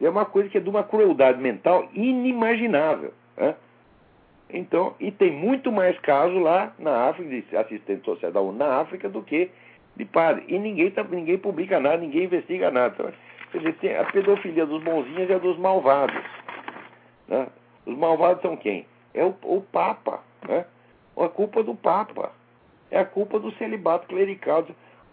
[0.00, 3.12] é uma coisa que é de uma crueldade mental inimaginável.
[3.36, 3.54] É?
[4.52, 8.80] Então, e tem muito mais casos lá na África, de assistente social da ONU na
[8.80, 9.50] África, do que
[9.96, 10.44] de padre.
[10.46, 13.14] E ninguém, tá, ninguém publica nada, ninguém investiga nada.
[13.50, 16.22] Quer dizer, tem a pedofilia dos bonzinhos e a dos malvados.
[17.28, 17.46] Né?
[17.86, 18.86] Os malvados são quem?
[19.14, 20.20] É o, o Papa.
[20.46, 20.66] Né?
[21.16, 22.32] A culpa do Papa.
[22.90, 24.66] é a culpa do celibato clerical.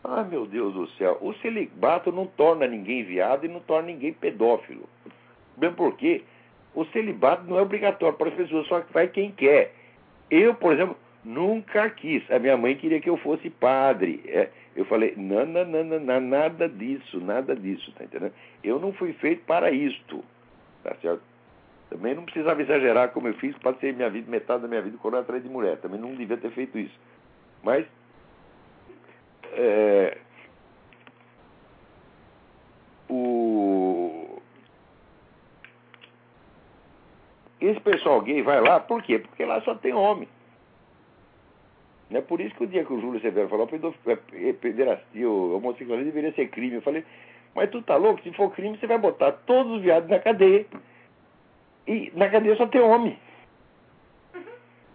[0.03, 4.13] Ah, meu Deus do céu, o celibato não torna ninguém viado e não torna ninguém
[4.13, 4.87] pedófilo.
[5.57, 6.23] Bem porque
[6.79, 9.73] o celibato não é obrigatório para as pessoas, só que vai quem quer.
[10.31, 12.23] Eu, por exemplo, nunca quis.
[12.31, 14.23] A minha mãe queria que eu fosse padre.
[14.25, 18.33] É, eu falei, não, não, não, não, nada disso, nada disso, tá entendendo?
[18.63, 20.23] Eu não fui feito para isto,
[20.83, 21.21] tá certo?
[21.89, 25.21] Também não precisava exagerar como eu fiz, ser minha vida, metade da minha vida correndo
[25.21, 25.77] atrás de mulher.
[25.77, 26.97] Também não devia ter feito isso.
[27.61, 27.85] Mas
[29.53, 30.17] é,
[33.09, 34.39] o,
[37.61, 39.19] esse pessoal gay vai lá, por quê?
[39.19, 40.27] Porque lá só tem homem.
[42.11, 46.33] É por isso que o dia que o Júlio Severo falou, pederastia, o homossexualismo deveria
[46.33, 46.75] ser crime.
[46.75, 47.05] Eu falei,
[47.53, 48.21] mas tu tá louco?
[48.23, 50.65] Se for crime, você vai botar todos os viados na cadeia.
[51.87, 53.17] E na cadeia só tem homem.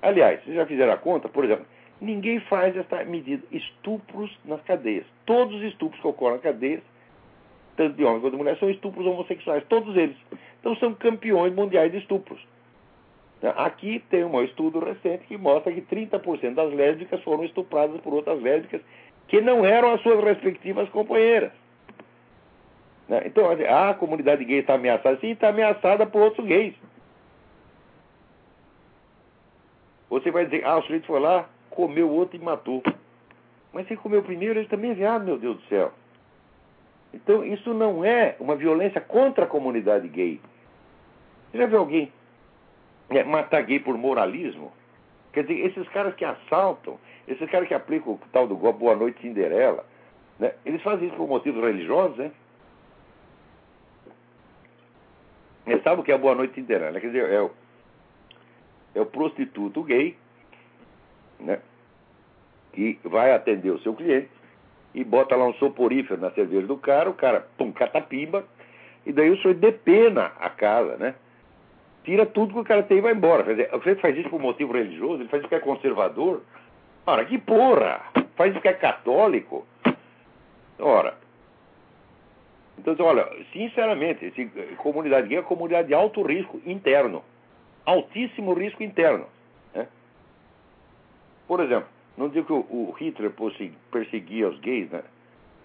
[0.02, 1.28] Aliás, vocês já fizeram a conta?
[1.28, 1.66] Por exemplo,
[2.00, 3.44] ninguém faz essa medida.
[3.52, 5.06] Estupros nas cadeias.
[5.24, 6.82] Todos os estupros que ocorrem nas cadeias,
[7.76, 9.64] tanto de homens quanto de mulheres, são estupros homossexuais.
[9.68, 10.16] Todos eles.
[10.60, 12.44] Então são campeões mundiais de estupros.
[13.50, 18.40] Aqui tem um estudo recente que mostra que 30% das lésbicas foram estupradas por outras
[18.40, 18.80] lésbicas
[19.28, 21.52] que não eram as suas respectivas companheiras.
[23.08, 23.22] Né?
[23.26, 25.18] Então, assim, ah, a comunidade gay está ameaçada.
[25.20, 26.74] Sim, está ameaçada por outros gays.
[30.08, 32.82] Você vai dizer, ah, o sujeito foi lá, comeu outro e matou.
[33.72, 35.92] Mas se comeu primeiro, ele também é viado, meu Deus do céu.
[37.12, 40.40] Então, isso não é uma violência contra a comunidade gay.
[41.50, 42.12] Você já viu alguém
[43.10, 44.72] é, matar gay por moralismo.
[45.32, 49.20] Quer dizer, esses caras que assaltam, esses caras que aplicam o tal do Boa Noite
[49.20, 49.84] Cinderela,
[50.38, 52.30] né, eles fazem isso por motivos religiosos, né?
[55.66, 57.00] E sabe o que é Boa Noite Cinderela?
[57.00, 57.50] Quer dizer, é o,
[58.94, 60.16] é o prostituto gay,
[61.40, 61.60] né?
[62.72, 64.30] Que vai atender o seu cliente
[64.94, 68.44] e bota lá um soporífero na cerveja do cara, o cara, pum, catapimba,
[69.04, 71.14] e daí o senhor depena a casa, né?
[72.04, 73.42] Tira tudo que o cara tem e vai embora.
[73.42, 76.42] Quer dizer, você faz isso por motivo religioso, ele faz isso porque é conservador.
[77.06, 78.02] Ora, que porra!
[78.36, 79.66] Faz isso porque é católico.
[80.78, 81.16] Ora.
[82.78, 84.46] Então, olha, sinceramente, esse,
[84.76, 87.24] comunidade gay é uma comunidade de alto risco interno.
[87.86, 89.26] Altíssimo risco interno.
[89.74, 89.86] Né?
[91.46, 93.32] Por exemplo, não digo que o, o Hitler
[93.90, 95.02] perseguia os gays né,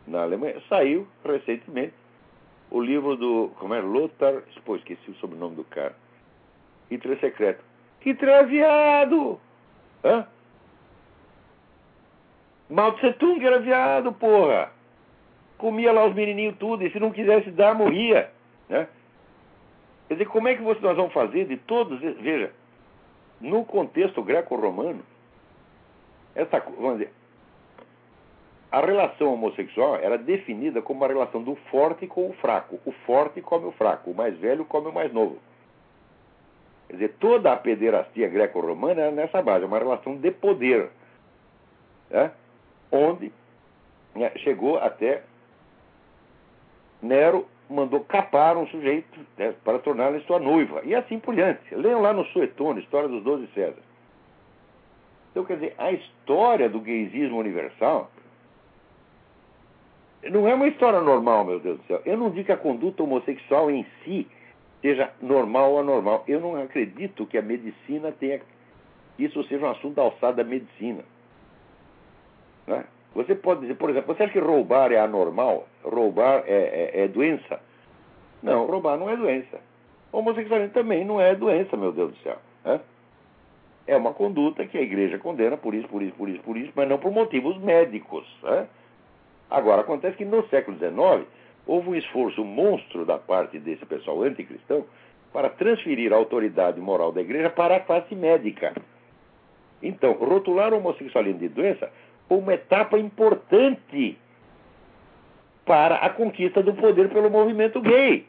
[0.08, 1.94] na Alemanha, saiu recentemente
[2.70, 3.52] o livro do.
[3.58, 3.82] Como é?
[3.82, 4.44] Lothar.
[4.64, 5.96] Pô, esqueci o sobrenome do cara
[6.90, 7.64] Hitler secreto.
[8.02, 9.40] Hitler é viado!
[10.04, 10.26] Hã?
[12.70, 14.72] Mao Tse Tung era viado, porra!
[15.58, 18.32] Comia lá os menininhos tudo, e se não quisesse dar, morria.
[18.70, 18.88] Né?
[20.08, 22.52] Quer dizer, como é que nós vamos fazer de todos Veja,
[23.42, 25.04] no contexto greco-romano,
[26.36, 27.12] essa, vamos dizer,
[28.72, 32.80] a relação homossexual era definida como uma relação do forte com o fraco.
[32.86, 35.40] O forte come o fraco, o mais velho come o mais novo.
[36.90, 40.90] Quer dizer, toda a pederastia greco-romana era nessa base, uma relação de poder,
[42.10, 42.32] né?
[42.92, 43.32] onde
[44.16, 45.22] né, chegou até
[47.00, 51.74] Nero mandou capar um sujeito né, para torná-lo sua noiva, e assim por diante.
[51.76, 53.84] Leiam lá no Suetônio, História dos Doze Césares.
[55.30, 58.10] Então, quer dizer, a história do gaysismo universal
[60.24, 62.02] não é uma história normal, meu Deus do céu.
[62.04, 64.28] Eu não digo que a conduta homossexual em si
[64.82, 66.24] seja normal ou anormal.
[66.28, 68.42] Eu não acredito que a medicina tenha.
[69.18, 71.04] Isso seja um assunto da alçada da medicina.
[72.66, 72.86] Né?
[73.16, 75.68] Você pode dizer, por exemplo, você acha que roubar é anormal?
[75.84, 77.60] Roubar é, é, é doença?
[78.42, 79.60] Não, roubar não é doença.
[80.12, 82.38] Homossexualismo também não é doença, meu Deus do céu.
[82.64, 82.80] Né?
[83.88, 86.72] É uma conduta que a igreja condena por isso, por isso, por isso, por isso,
[86.76, 88.26] mas não por motivos médicos.
[88.44, 88.68] Né?
[89.50, 91.28] Agora, acontece que no século XIX
[91.70, 94.86] houve um esforço monstro da parte desse pessoal anticristão
[95.32, 98.74] para transferir a autoridade moral da igreja para a classe médica.
[99.82, 101.92] Então, rotular o homossexualismo de doença
[102.28, 104.18] foi uma etapa importante
[105.64, 108.26] para a conquista do poder pelo movimento gay.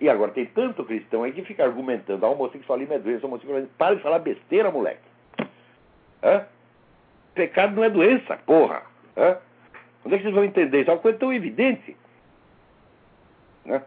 [0.00, 3.70] E agora tem tanto cristão aí que fica argumentando a homossexualismo é doença, homossexualismo.
[3.76, 5.02] Para de falar besteira, moleque.
[6.22, 6.46] Hã?
[7.34, 8.82] Pecado não é doença, porra.
[9.14, 9.36] Hã?
[10.04, 10.90] Onde é que vocês vão entender isso?
[10.90, 11.96] É uma coisa tão evidente.
[13.64, 13.82] Né?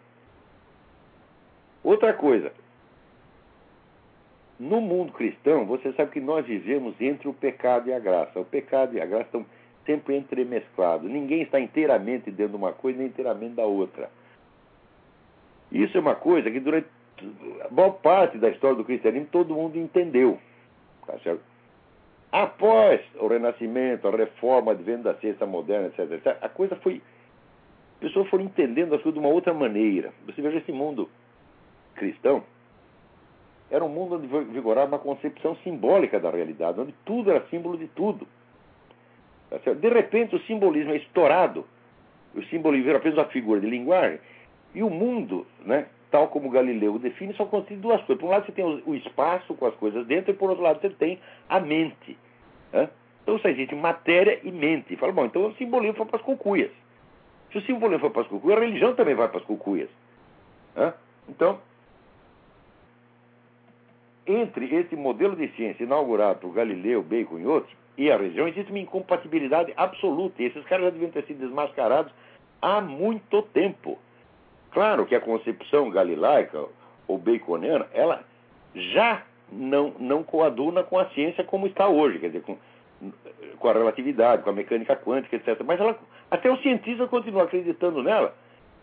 [1.84, 2.52] Outra coisa.
[4.60, 8.40] No mundo cristão, você sabe que nós vivemos entre o pecado e a graça.
[8.40, 9.46] O pecado e a graça estão
[9.86, 11.10] sempre entremesclados.
[11.10, 14.10] Ninguém está inteiramente dentro de uma coisa nem inteiramente da outra.
[15.72, 16.88] Isso é uma coisa que durante
[17.62, 20.40] a maior parte da história do cristianismo todo mundo entendeu.
[21.06, 21.44] Tá certo?
[22.32, 27.02] Após o Renascimento, a reforma, o advento da ciência moderna, etc, etc, a coisa foi.
[27.96, 30.12] As pessoas foram entendendo as coisas de uma outra maneira.
[30.26, 31.10] Você veja esse mundo
[31.96, 32.44] cristão,
[33.72, 37.88] era um mundo onde vigorava uma concepção simbólica da realidade, onde tudo era símbolo de
[37.88, 38.28] tudo.
[39.50, 41.66] Tá de repente, o simbolismo é estourado,
[42.36, 44.20] o simbolismo vira apenas uma figura de linguagem,
[44.74, 48.22] e o mundo, né, tal como Galileu define, só consiste de duas coisas.
[48.22, 50.80] Por um lado, você tem o espaço com as coisas dentro, e por outro lado,
[50.80, 52.18] você tem a mente.
[52.72, 52.90] Né?
[53.22, 54.96] Então, só existe matéria e mente.
[54.96, 56.72] Fala, bom, então o simbolismo foi para as cucuias.
[57.52, 59.90] Se o simbolismo foi para as cucuias, a religião também vai para as cucuias.
[60.74, 60.94] Né?
[61.28, 61.60] Então,
[64.26, 68.72] entre esse modelo de ciência inaugurado por Galileu, Bacon e outros, e a religião, existe
[68.72, 70.42] uma incompatibilidade absoluta.
[70.42, 72.14] E esses caras já deviam ter sido desmascarados
[72.62, 74.00] há muito tempo.
[74.76, 76.66] Claro que a concepção galilaica
[77.08, 78.26] ou baconiana, ela
[78.76, 82.58] já não, não coaduna com a ciência como está hoje, quer dizer, com,
[83.58, 85.62] com a relatividade, com a mecânica quântica, etc.
[85.66, 85.98] Mas ela,
[86.30, 88.36] até os cientistas continuam acreditando nela,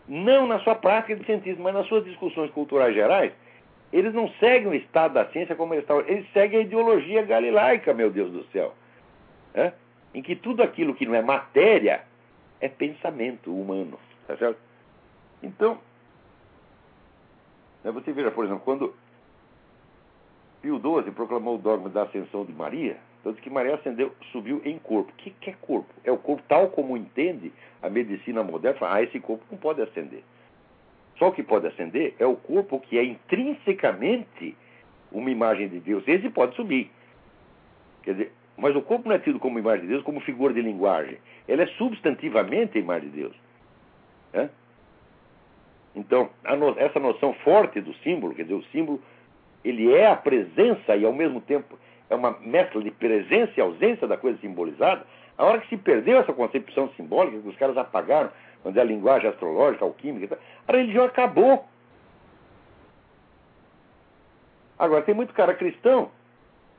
[0.07, 3.31] não na sua prática de cientismo, mas nas suas discussões culturais gerais,
[3.91, 5.99] eles não seguem o estado da ciência como eles estão.
[5.99, 8.73] Eles seguem a ideologia galilaica, meu Deus do céu.
[9.53, 9.73] É?
[10.11, 12.01] Em que tudo aquilo que não é matéria
[12.59, 13.99] é pensamento humano.
[14.25, 14.72] Tá certo?
[15.43, 15.77] Então,
[17.83, 18.95] você veja, por exemplo, quando
[20.61, 24.79] Pio XII proclamou o dogma da ascensão de Maria, tanto que Maria ascendeu, subiu em
[24.79, 25.11] corpo.
[25.11, 25.93] O que, que é corpo?
[26.03, 28.79] É o corpo tal como entende a medicina moderna.
[28.79, 30.23] Fala, ah, esse corpo não pode ascender.
[31.17, 34.57] Só o que pode ascender é o corpo que é intrinsecamente
[35.11, 36.03] uma imagem de Deus.
[36.07, 36.89] Esse pode subir.
[38.01, 40.61] Quer dizer, mas o corpo não é tido como imagem de Deus, como figura de
[40.61, 41.17] linguagem.
[41.47, 43.35] Ele é substantivamente a imagem de Deus.
[44.33, 44.49] É?
[45.95, 49.01] Então, no, essa noção forte do símbolo, quer dizer, o símbolo,
[49.63, 51.77] ele é a presença e ao mesmo tempo
[52.09, 55.05] é uma mescla de presença e ausência da coisa simbolizada.
[55.37, 58.31] A hora que se perdeu essa concepção simbólica, que os caras apagaram,
[58.65, 60.37] onde é a linguagem astrológica, alquímica,
[60.67, 61.65] a religião acabou.
[64.77, 66.09] Agora, tem muito cara cristão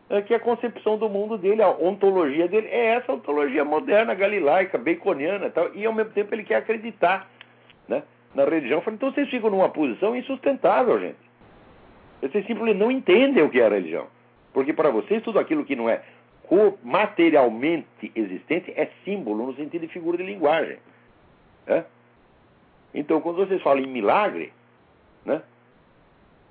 [0.09, 4.77] é que a concepção do mundo dele, a ontologia dele, é essa ontologia moderna, galilaica,
[4.77, 7.29] baconiana tal, e ao mesmo tempo ele quer acreditar
[8.35, 8.83] na religião.
[8.89, 11.19] Então vocês ficam numa posição insustentável, gente.
[12.21, 14.07] Vocês simplesmente não entendem o que é a religião.
[14.53, 16.03] Porque para vocês tudo aquilo que não é
[16.83, 20.79] materialmente existente é símbolo no sentido de figura de linguagem.
[21.67, 21.85] É?
[22.93, 24.53] Então, quando vocês falam em milagre,
[25.25, 25.43] né,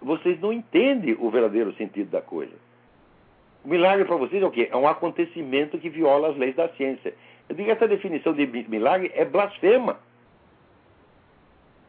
[0.01, 2.53] vocês não entendem o verdadeiro sentido da coisa.
[3.63, 4.67] O milagre para vocês é o quê?
[4.69, 7.13] É um acontecimento que viola as leis da ciência.
[7.47, 9.99] Eu digo que essa definição de milagre é blasfema.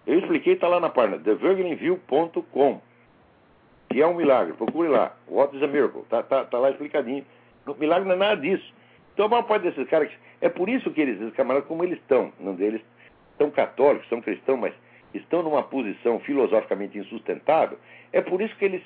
[0.06, 2.80] Eu expliquei, está lá na página thevirginview.com,
[3.90, 4.52] que é um milagre.
[4.54, 5.16] Procure lá.
[5.28, 6.02] What is a miracle?
[6.02, 7.24] Está tá, tá lá explicadinho.
[7.66, 8.72] O milagre não é nada disso.
[9.14, 11.98] Então, a maior parte desses caras, é por isso que eles, esses camaradas, como eles
[11.98, 12.82] estão, não deles,
[13.38, 14.74] são católicos, são cristãos, mas
[15.14, 17.78] estão numa posição filosoficamente insustentável,
[18.12, 18.82] é por isso que eles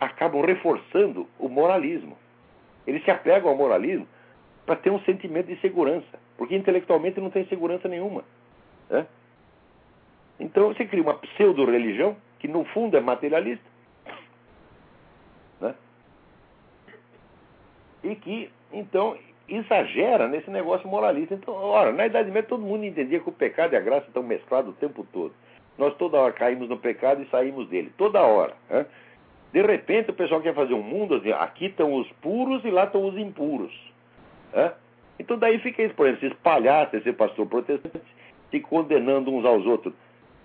[0.00, 2.16] acabam reforçando o moralismo.
[2.86, 4.08] Eles se apegam ao moralismo
[4.64, 8.24] para ter um sentimento de segurança, porque intelectualmente não tem segurança nenhuma.
[8.88, 9.06] Né?
[10.40, 13.64] Então você cria uma pseudo-religião que no fundo é materialista.
[15.60, 15.74] Né?
[18.02, 19.16] E que, então,
[19.46, 21.34] exagera nesse negócio moralista.
[21.34, 24.22] Então, ora, na Idade Média todo mundo entendia que o pecado e a graça estão
[24.22, 25.34] mesclados o tempo todo.
[25.76, 28.54] Nós toda hora caímos no pecado e saímos dele, toda hora.
[28.70, 28.86] Né?
[29.52, 32.84] De repente o pessoal quer fazer um mundo assim, aqui estão os puros e lá
[32.84, 33.72] estão os impuros.
[34.54, 34.72] Né?
[35.18, 38.00] Então daí fica isso, por exemplo, se espalhar, ser pastor protestante,
[38.50, 39.92] se condenando uns aos outros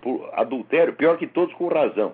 [0.05, 2.13] por adultério, pior que todos com razão.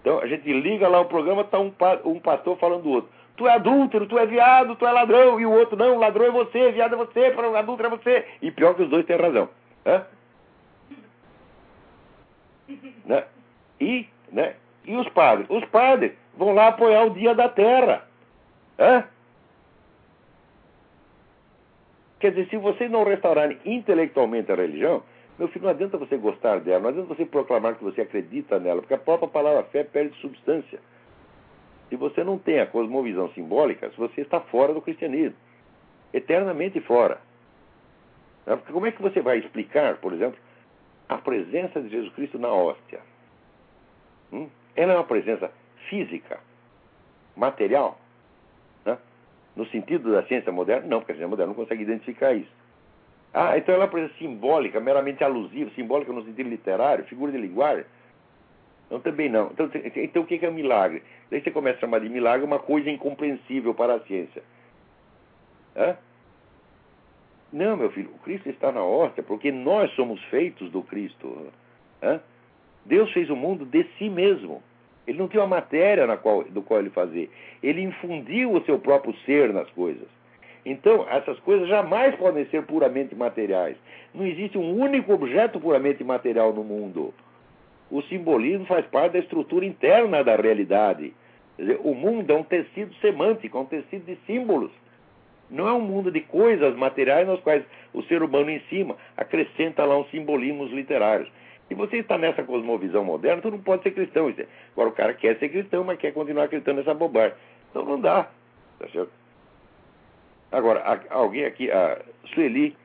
[0.00, 1.72] Então a gente liga lá o programa, está um,
[2.04, 5.46] um pastor falando do outro tu é adúltero, tu é viado, tu é ladrão, e
[5.46, 7.26] o outro não, ladrão é você, viado é você,
[7.56, 8.26] adúltero é você.
[8.42, 9.48] E pior que os dois têm razão.
[9.84, 10.04] Né?
[13.06, 13.24] né?
[13.80, 14.56] E, né?
[14.84, 15.48] e os padres?
[15.48, 18.04] Os padres vão lá apoiar o dia da terra.
[18.76, 19.04] Né?
[22.18, 25.04] Quer dizer, se vocês não restaurarem intelectualmente a religião,
[25.38, 28.80] meu filho, não adianta você gostar dela, não adianta você proclamar que você acredita nela,
[28.80, 30.80] porque a própria palavra fé perde substância.
[31.88, 35.36] Se você não tem a cosmovisão simbólica, você está fora do cristianismo.
[36.12, 37.20] Eternamente fora.
[38.72, 40.38] Como é que você vai explicar, por exemplo,
[41.08, 43.00] a presença de Jesus Cristo na hóstia?
[44.32, 44.48] Hum?
[44.74, 45.50] Ela é uma presença
[45.88, 46.40] física,
[47.36, 47.98] material,
[48.84, 48.98] né?
[49.54, 50.86] no sentido da ciência moderna?
[50.88, 52.57] Não, porque a ciência moderna não consegue identificar isso.
[53.32, 57.38] Ah, então ela é uma presença simbólica, meramente alusiva, simbólica no sentido literário, figura de
[57.38, 57.84] linguagem?
[58.90, 59.50] Não, também não.
[59.52, 61.02] Então, então o que é um milagre?
[61.30, 64.42] Daí você começa a chamar de milagre uma coisa incompreensível para a ciência.
[65.76, 65.96] Hã?
[67.52, 71.48] Não, meu filho, o Cristo está na hóstia porque nós somos feitos do Cristo.
[72.02, 72.20] Hã?
[72.84, 74.62] Deus fez o mundo de si mesmo.
[75.06, 77.30] Ele não tinha uma matéria na qual, do qual ele fazer.
[77.62, 80.08] Ele infundiu o seu próprio ser nas coisas.
[80.70, 83.74] Então, essas coisas jamais podem ser puramente materiais.
[84.14, 87.14] Não existe um único objeto puramente material no mundo.
[87.90, 91.14] O simbolismo faz parte da estrutura interna da realidade.
[91.58, 94.70] Dizer, o mundo é um tecido semântico, é um tecido de símbolos.
[95.50, 97.64] Não é um mundo de coisas materiais nas quais
[97.94, 101.30] o ser humano em cima acrescenta lá uns simbolismos literários.
[101.66, 104.30] Se você está nessa cosmovisão moderna, tu não pode ser cristão.
[104.72, 107.36] Agora o cara quer ser cristão, mas quer continuar acreditando nessa bobagem.
[107.70, 108.28] Então não dá.
[108.78, 109.27] Tá certo?
[110.50, 112.00] Agora, alguém aqui, a
[112.32, 112.76] Sueli,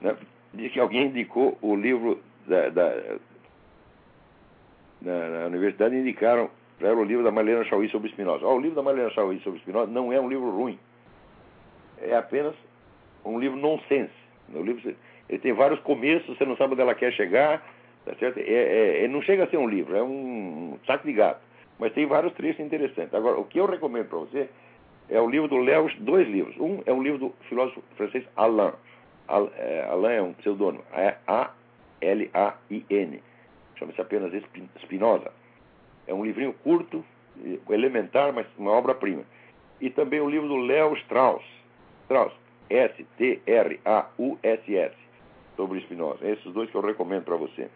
[0.00, 0.16] né,
[0.54, 3.16] diz que alguém indicou o livro da, da
[5.02, 8.46] na, na, universidade indicaram para ela o livro da Marlena Chauí sobre Spinoza.
[8.46, 10.78] Oh, o livro da Marlena Chauí sobre Spinoza não é um livro ruim.
[12.00, 12.54] É apenas
[13.24, 14.12] um livro nonsense.
[14.54, 14.94] O livro,
[15.28, 17.62] ele tem vários começos, você não sabe onde ela quer chegar,
[18.06, 18.38] Tá certo?
[18.38, 21.40] É, é, é, não chega a ser um livro, é um saco de gato.
[21.76, 23.12] Mas tem vários trechos interessantes.
[23.12, 24.48] Agora, o que eu recomendo para você
[25.08, 26.56] é o livro do Léo, dois livros.
[26.58, 28.72] Um é o livro do filósofo francês Alain.
[29.56, 33.22] É, Alain é um pseudônimo, é A-L-A-I-N.
[33.76, 34.32] Chama-se apenas
[34.82, 35.32] Spinoza.
[36.06, 37.04] É um livrinho curto,
[37.68, 39.24] elementar, mas uma obra-prima.
[39.80, 41.44] E também o livro do Léo Strauss.
[42.04, 42.32] Strauss,
[42.70, 43.36] S-T-R-A-U-S-S,
[45.56, 46.26] sobre Spinoza.
[46.26, 47.68] Esses dois que eu recomendo para você.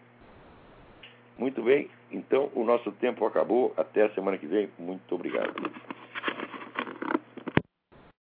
[1.37, 3.73] Muito bem, então o nosso tempo acabou.
[3.77, 4.69] Até a semana que vem.
[4.77, 5.53] Muito obrigado.